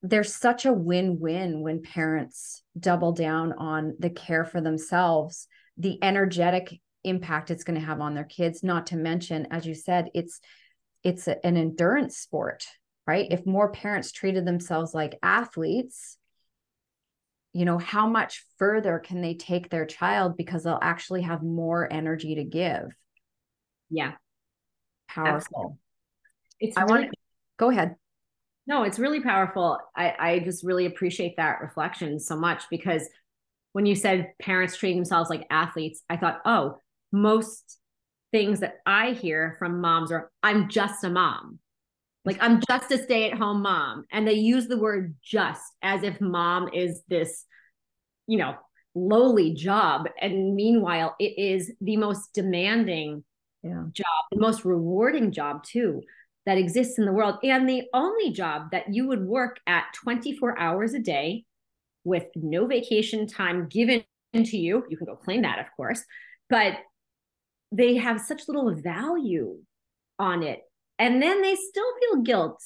[0.02, 6.80] there's such a win-win when parents double down on the care for themselves, the energetic
[7.04, 10.40] impact it's going to have on their kids not to mention as you said it's
[11.04, 12.66] it's a, an endurance sport
[13.06, 16.18] right if more parents treated themselves like athletes
[17.52, 21.90] you know how much further can they take their child because they'll actually have more
[21.92, 22.94] energy to give?
[23.90, 24.12] Yeah.
[25.08, 25.78] Powerful.
[26.60, 27.14] It's i really, want
[27.56, 27.96] go ahead.
[28.66, 29.78] No it's really powerful.
[29.96, 33.08] I i just really appreciate that reflection so much because
[33.72, 36.78] when you said parents treating themselves like athletes i thought oh
[37.12, 37.78] most
[38.32, 41.58] things that I hear from moms are, I'm just a mom.
[42.24, 44.04] Like, I'm just a stay at home mom.
[44.12, 47.44] And they use the word just as if mom is this,
[48.26, 48.56] you know,
[48.94, 50.08] lowly job.
[50.20, 53.24] And meanwhile, it is the most demanding
[53.62, 53.84] yeah.
[53.92, 56.02] job, the most rewarding job, too,
[56.44, 57.36] that exists in the world.
[57.42, 61.44] And the only job that you would work at 24 hours a day
[62.04, 64.04] with no vacation time given
[64.34, 64.84] to you.
[64.88, 66.02] You can go claim that, of course.
[66.50, 66.74] But
[67.72, 69.58] they have such little value
[70.18, 70.60] on it.
[70.98, 72.62] And then they still feel guilt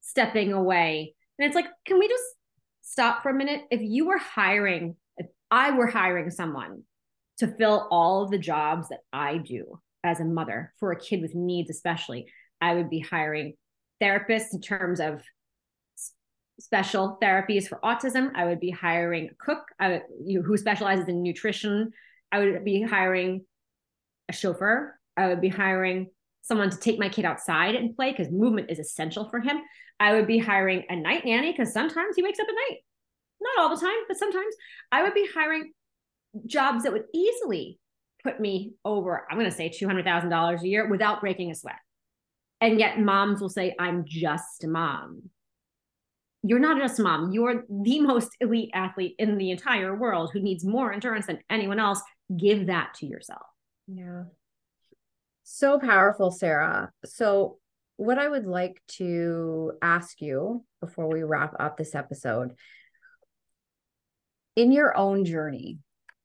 [0.00, 1.14] stepping away.
[1.38, 2.24] And it's like, can we just
[2.82, 3.62] stop for a minute?
[3.70, 6.82] If you were hiring, if I were hiring someone
[7.38, 11.22] to fill all of the jobs that I do as a mother for a kid
[11.22, 12.26] with needs, especially,
[12.60, 13.54] I would be hiring
[14.02, 15.22] therapists in terms of
[16.58, 18.30] special therapies for autism.
[18.34, 21.92] I would be hiring a cook would, you, who specializes in nutrition.
[22.30, 23.44] I would be hiring
[24.28, 24.98] a chauffeur.
[25.16, 26.10] I would be hiring
[26.42, 29.60] someone to take my kid outside and play because movement is essential for him.
[29.98, 32.78] I would be hiring a night nanny because sometimes he wakes up at night.
[33.40, 34.54] Not all the time, but sometimes
[34.92, 35.72] I would be hiring
[36.46, 37.78] jobs that would easily
[38.22, 41.78] put me over, I'm going to say $200,000 a year without breaking a sweat.
[42.60, 45.30] And yet moms will say, I'm just a mom.
[46.42, 47.32] You're not just a mom.
[47.32, 51.78] You're the most elite athlete in the entire world who needs more endurance than anyone
[51.78, 52.02] else.
[52.34, 53.46] Give that to yourself.
[53.86, 54.24] Yeah.
[55.52, 56.92] So powerful, Sara.
[57.04, 57.58] So,
[57.96, 62.54] what I would like to ask you before we wrap up this episode
[64.54, 65.78] in your own journey,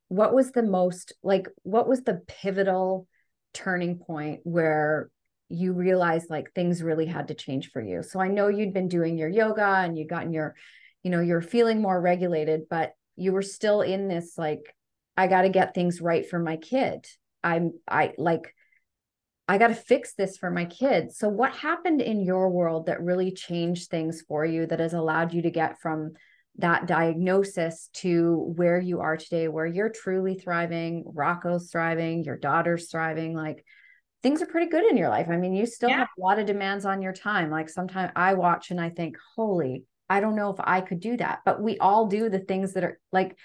[0.09, 3.07] what was the most like, what was the pivotal
[3.51, 5.09] turning point where
[5.49, 8.03] you realized like things really had to change for you?
[8.03, 10.53] So, I know you'd been doing your yoga and you'd gotten your,
[11.01, 14.75] you know, you're feeling more regulated, but you were still in this like,
[15.17, 17.07] I got to get things right for my kid
[17.45, 18.53] I'm I like
[19.47, 21.17] I got to fix this for my kids.
[21.17, 25.33] So what happened in your world that really changed things for you that has allowed
[25.33, 26.13] you to get from
[26.57, 32.89] that diagnosis to where you are today where you're truly thriving, Rocco's thriving, your daughter's
[32.89, 33.65] thriving like
[34.23, 35.27] things are pretty good in your life.
[35.29, 35.97] I mean, you still Yeah.
[35.99, 37.51] have a lot of demands on your time.
[37.51, 41.17] Like sometimes I watch and I think, holy, I don't know if I could do
[41.17, 41.41] that.
[41.45, 43.37] But we all do the things that are like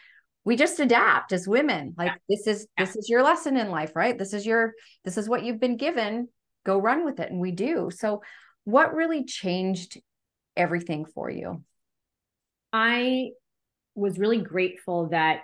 [0.44, 1.94] we just adapt as women.
[1.98, 2.84] Like this is Yeah.
[2.84, 4.18] this is your lesson in life, right?
[4.18, 4.74] This is your
[5.04, 6.28] this is what you've been given.
[6.64, 7.30] Go run with it.
[7.30, 7.90] And we do.
[7.90, 8.22] So
[8.64, 10.00] what really changed
[10.56, 11.64] everything for you?
[12.72, 13.30] I
[13.94, 15.40] was really grateful that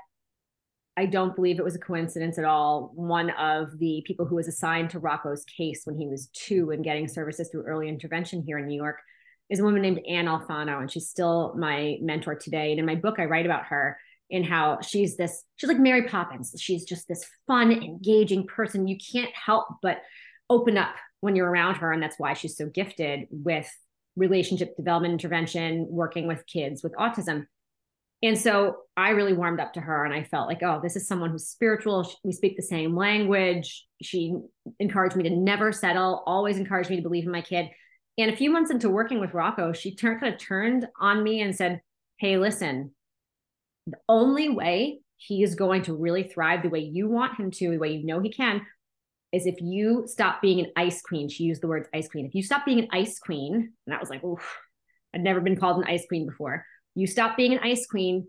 [0.97, 2.90] I don't believe it was a coincidence at all.
[2.94, 6.82] One of the people who was assigned to Rocco's case when he was two and
[6.82, 8.99] getting services through early intervention here in New York
[9.51, 12.70] is a woman named Anne Alfano, and she's still my mentor today.
[12.70, 13.99] And in my book, I write about her
[14.30, 16.54] in how she's this, she's like Mary Poppins.
[16.58, 18.88] She's just this fun, engaging person.
[18.88, 20.02] You can't help but
[20.50, 21.92] open up when you're around her.
[21.92, 23.70] And that's why she's so gifted with
[24.16, 27.46] relationship development intervention, working with kids with autism.
[28.22, 31.06] And so I really warmed up to her and I felt like, oh, this is
[31.06, 32.10] someone who's spiritual.
[32.24, 33.86] We speak the same language.
[34.02, 34.34] She
[34.80, 37.68] encouraged me to never settle, always encouraged me to believe in my kid.
[38.18, 41.42] And a few months into working with Rocco, she turned kind of turned on me
[41.42, 41.82] and said,
[42.18, 42.92] Hey, listen,
[43.87, 47.70] the only way he is going to really thrive the way you want him to,
[47.70, 48.62] the way you know he can,
[49.32, 51.28] is if you stop being an ice queen.
[51.28, 52.26] She used the words ice queen.
[52.26, 54.39] If you stop being an ice queen, and that was like, oh,
[55.14, 56.64] I'd never been called an ice queen before.
[56.95, 58.28] You stop being an ice queen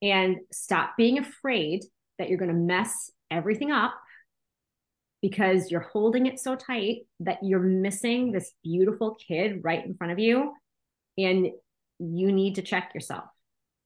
[0.00, 1.84] and stop being afraid
[2.18, 3.94] that you're going to mess everything up
[5.20, 10.12] because you're holding it so tight that you're missing this beautiful kid right in front
[10.12, 10.52] of you.
[11.16, 11.48] And
[11.98, 13.24] you need to check yourself.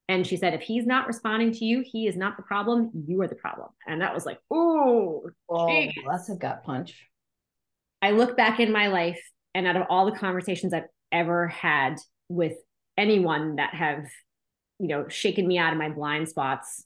[0.09, 2.91] And she said, if he's not responding to you, he is not the problem.
[3.07, 3.69] You are the problem.
[3.87, 5.29] And that was like, oh,
[6.07, 7.09] Oh, that's a gut punch.
[8.01, 9.21] I look back in my life
[9.55, 11.97] and out of all the conversations I've ever had
[12.29, 12.53] with
[12.97, 14.05] anyone that have,
[14.79, 16.85] you know, shaken me out of my blind spots,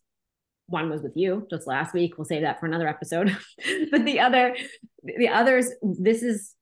[0.66, 2.16] one was with you just last week.
[2.16, 3.36] We'll save that for another episode.
[3.90, 4.56] but the other,
[5.02, 6.54] the others, this is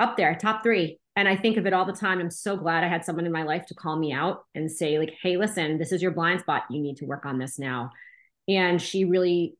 [0.00, 0.98] up there, top three.
[1.18, 2.20] And I think of it all the time.
[2.20, 5.00] I'm so glad I had someone in my life to call me out and say,
[5.00, 6.62] like, hey, listen, this is your blind spot.
[6.70, 7.90] You need to work on this now.
[8.46, 9.56] And she really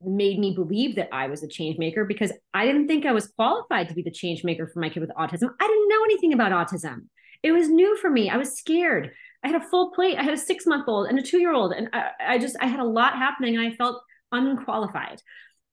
[0.00, 3.26] made me believe that I was a change maker because I didn't think I was
[3.26, 5.50] qualified to be the change maker for my kid with autism.
[5.60, 7.08] I didn't know anything about autism.
[7.42, 8.30] It was new for me.
[8.30, 9.12] I was scared.
[9.44, 10.16] I had a full plate.
[10.16, 11.74] I had a six month old and a two year old.
[11.74, 15.20] And I, I, just, I had a lot happening and I felt unqualified.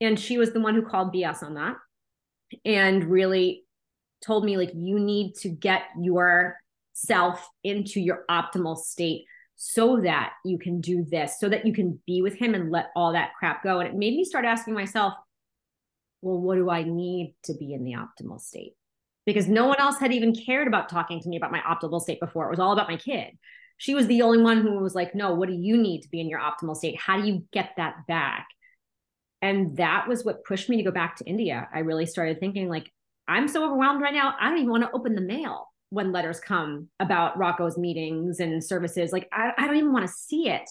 [0.01, 1.77] And she was the one who called BS on that
[2.65, 3.63] and really
[4.23, 10.57] told me, like, you need to get yourself into your optimal state so that you
[10.57, 13.63] can do this, so that you can be with him and let all that crap
[13.63, 13.79] go.
[13.79, 15.13] And it made me start asking myself,
[16.21, 18.73] well, what do I need to be in the optimal state?
[19.25, 22.19] Because no one else had even cared about talking to me about my optimal state
[22.19, 22.47] before.
[22.47, 23.37] It was all about my kid.
[23.77, 26.19] She was the only one who was like, no, what do you need to be
[26.19, 26.99] in your optimal state?
[26.99, 28.47] How do you get that back?
[29.41, 31.67] And that was what pushed me to go back to India.
[31.73, 32.89] I really started thinking, like,
[33.27, 34.35] I'm so overwhelmed right now.
[34.39, 38.63] I don't even want to open the mail when letters come about Rocco's meetings and
[38.63, 39.11] services.
[39.11, 40.67] Like, I, I don't even want to see it.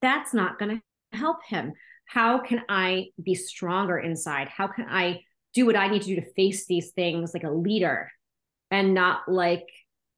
[0.00, 1.72] That's not going to help him.
[2.06, 4.48] How can I be stronger inside?
[4.48, 5.20] How can I
[5.54, 8.10] do what I need to do to face these things like a leader
[8.70, 9.66] and not like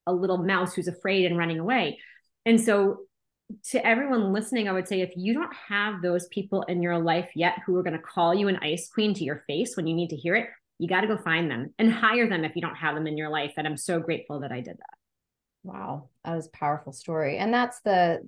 [0.07, 1.99] a little mouse who's afraid and running away?
[2.47, 3.01] And so,
[3.71, 7.31] to everyone listening, I would say if you don't have those people in your life
[7.35, 9.95] yet who are going to call you an ice queen to your face when you
[9.95, 10.49] need to hear it,
[10.85, 13.17] you got to go find them and hire them if you don't have them in
[13.17, 13.55] your life.
[13.57, 14.99] And I'm so grateful that I did that.
[15.63, 17.39] Wow, that was a powerful story.
[17.39, 18.21] And that's the,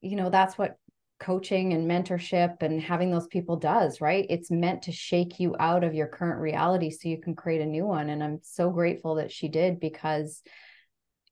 [0.00, 0.76] you know, that's what
[1.20, 4.26] coaching and mentorship and having those people does, right?
[4.28, 7.66] It's meant to shake you out of your current reality so you can create a
[7.66, 8.10] new one.
[8.10, 10.42] And I'm so grateful that she did because,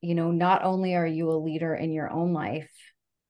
[0.00, 2.70] you know, not only are you a leader in your own life,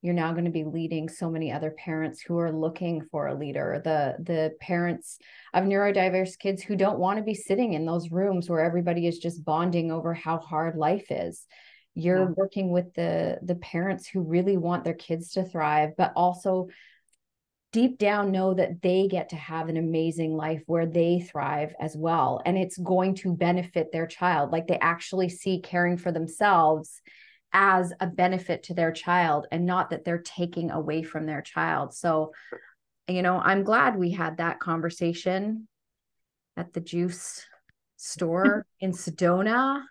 [0.03, 3.39] you're now going to be leading so many other parents who are looking for a
[3.39, 3.81] leader.
[3.83, 5.19] The the parents
[5.55, 9.19] of neurodiverse kids who don't want to be sitting in those rooms where everybody is
[9.19, 11.47] just bonding over how hard life is.
[11.95, 12.35] You're yeah.
[12.37, 16.69] working with the the parents who really want their kids to thrive but also
[17.71, 21.97] deep down know that they get to have an amazing life where they thrive as
[21.97, 24.51] well and it's going to benefit their child.
[24.51, 27.01] Like they actually see caring for themselves
[27.53, 31.95] as a benefit to their child and not that they're taking away from their child.
[31.95, 32.33] So,
[33.09, 35.69] you know, I'm glad we had that conversation
[36.57, 37.45] at the juice
[37.97, 39.83] store in Sedona.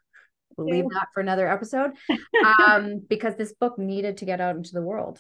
[0.57, 1.91] We'll leave that for another episode
[2.59, 5.19] um, because this book needed to get out into the world.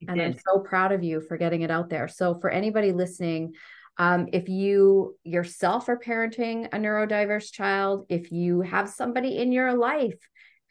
[0.00, 0.26] It and did.
[0.26, 2.08] I'm so proud of you for getting it out there.
[2.08, 3.54] So, for anybody listening,
[3.96, 9.74] um, if you yourself are parenting a neurodiverse child, if you have somebody in your
[9.74, 10.18] life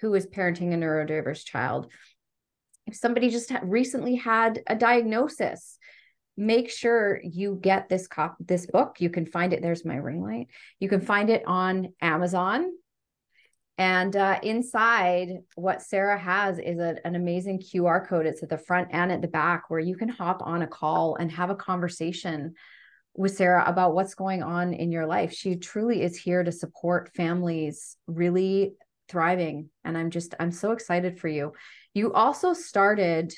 [0.05, 1.87] who is parenting a neurodiverse child.
[2.85, 5.79] If somebody just recently had a diagnosis,
[6.37, 8.97] make sure you get this cop this book.
[8.99, 9.63] You can find it.
[9.63, 10.47] There's my ring light.
[10.79, 12.71] You can find it on Amazon.
[13.79, 18.27] And uh, inside, what Sara has is a, an amazing QR code.
[18.27, 21.15] It's at the front and at the back where you can hop on a call
[21.15, 22.53] and have a conversation
[23.15, 25.33] with Sara about what's going on in your life.
[25.33, 28.75] She truly is here to support families really
[29.09, 29.69] thriving.
[29.83, 31.53] And I'm just, I'm so excited for you.
[31.93, 33.33] You also started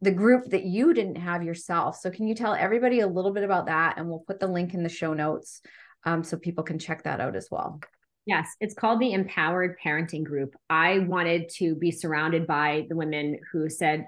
[0.00, 1.96] the group that you didn't have yourself.
[1.96, 3.98] So, can you tell everybody a little bit about that?
[3.98, 5.60] And we'll put the link in the show notes
[6.04, 7.80] um, so people can check that out as well.
[8.26, 10.54] Yes, it's called the Empowered Parenting Group.
[10.68, 14.06] I wanted to be surrounded by the women who said,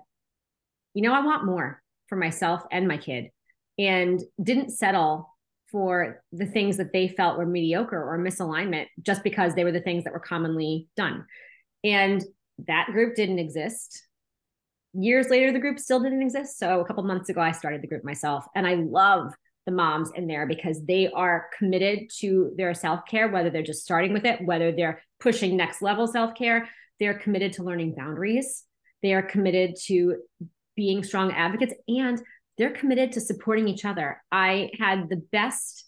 [0.95, 3.31] you know, I want more for myself and my kid,
[3.79, 5.35] and didn't settle
[5.71, 9.81] for the things that they felt were mediocre or misalignment just because they were the
[9.81, 11.25] things that were commonly done.
[11.85, 12.25] And
[12.67, 14.03] that group didn't exist
[14.93, 16.59] years later, the group still didn't exist.
[16.59, 18.45] So a couple months ago, I started the group myself.
[18.55, 19.33] And I love
[19.67, 23.85] the moms in there because they are committed to their self care, whether they're just
[23.85, 26.69] starting with it, whether they're pushing next level self care.
[26.99, 28.65] They're committed to learning boundaries.
[29.03, 30.17] They are committed to
[30.77, 32.21] being strong advocates and
[32.61, 34.23] they're committed to supporting each other.
[34.31, 35.87] I had the best,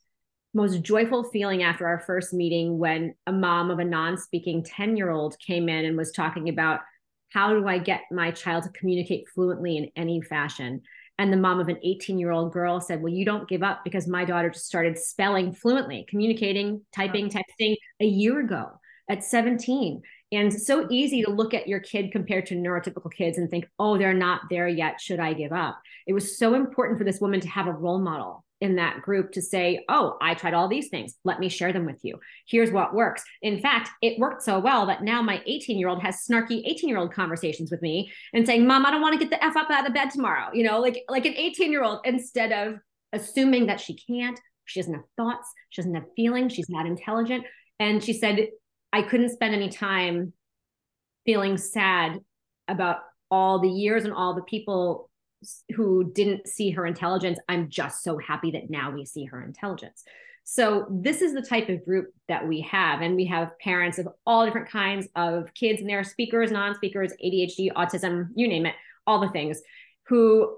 [0.55, 4.97] most joyful feeling after our first meeting when a mom of a non speaking 10
[4.97, 6.81] year old came in and was talking about
[7.29, 10.81] how do I get my child to communicate fluently in any fashion?
[11.19, 13.85] And the mom of an 18 year old girl said, Well, you don't give up
[13.85, 20.01] because my daughter just started spelling fluently, communicating, typing, texting a year ago at 17.
[20.33, 23.99] And so easy to look at your kid compared to neurotypical kids and think, oh,
[23.99, 25.01] they're not there yet.
[25.01, 25.79] Should I give up?
[26.07, 29.33] It was so important for this woman to have a role model in that group
[29.33, 31.17] to say, Oh, I tried all these things.
[31.25, 32.21] Let me share them with you.
[32.47, 33.25] Here's what works.
[33.43, 36.89] In fact, it worked so well that now my 18 year old has snarky 18
[36.89, 39.57] year old conversations with me and saying, Mom, I don't want to get the F
[39.57, 40.49] up out of bed tomorrow.
[40.55, 42.79] You know, like, like an 18 year old instead of
[43.13, 47.45] assuming that she can't, she doesn't have thoughts, she doesn't have feelings, she's not intelligent.
[47.81, 48.47] And she said,
[48.93, 50.33] I couldn't spend any time
[51.25, 52.21] feeling sad
[52.69, 52.99] about
[53.31, 55.11] all the years and all the people
[55.75, 57.39] who didn't see her intelligence.
[57.49, 60.05] I'm just so happy that now we see her intelligence.
[60.45, 63.01] So this is the type of group that we have.
[63.01, 67.73] And we have parents of all different kinds of kids and their speakers, non-speakers, ADHD,
[67.73, 68.75] autism, you name it,
[69.07, 69.61] all the things
[70.09, 70.57] who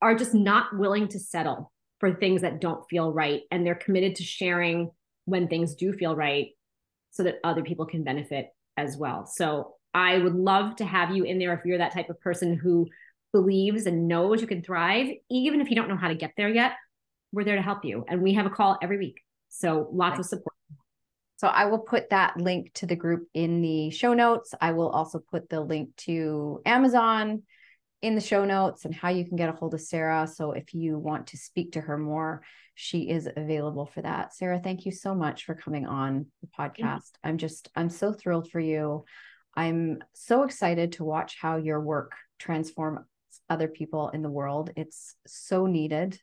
[0.00, 3.42] are just not willing to settle for things that don't feel right.
[3.50, 4.90] And they're committed to sharing
[5.24, 6.48] when things do feel right
[7.14, 9.24] so that other people can benefit as well.
[9.24, 12.58] So I would love to have you in there if you're that type of person
[12.58, 12.88] who
[13.32, 16.48] believes and knows you can thrive, even if you don't know how to get there
[16.48, 16.72] yet,
[17.32, 18.04] we're there to help you.
[18.08, 19.20] And we have a call every week.
[19.48, 20.54] So lots of support.
[21.36, 24.52] So I will put that link to the group in the show notes.
[24.60, 27.42] I will also put the link to Amazon
[28.04, 30.26] in the show notes and how you can get a hold of Sara.
[30.26, 32.42] So if you want to speak to her more,
[32.74, 34.34] she is available for that.
[34.34, 37.12] Sara, thank you so much for coming on the podcast.
[37.24, 39.06] I'm just, I'm so thrilled for you.
[39.56, 43.06] I'm so excited to watch how your work transform
[43.48, 44.70] other people in the world.
[44.76, 46.20] It's so needed.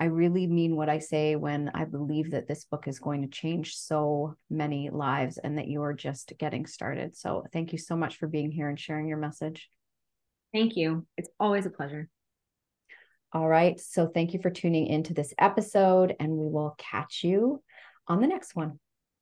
[0.00, 3.28] I really mean what I say when I believe that this book is going to
[3.28, 7.16] change so many lives and that you are just getting started.
[7.16, 9.70] So, thank you so much for being here and sharing your message.
[10.54, 11.04] Thank you.
[11.16, 12.08] It's always a pleasure.
[13.32, 13.78] All right.
[13.80, 17.60] So, thank you for tuning into this episode, and we will catch you
[18.06, 18.78] on the next one.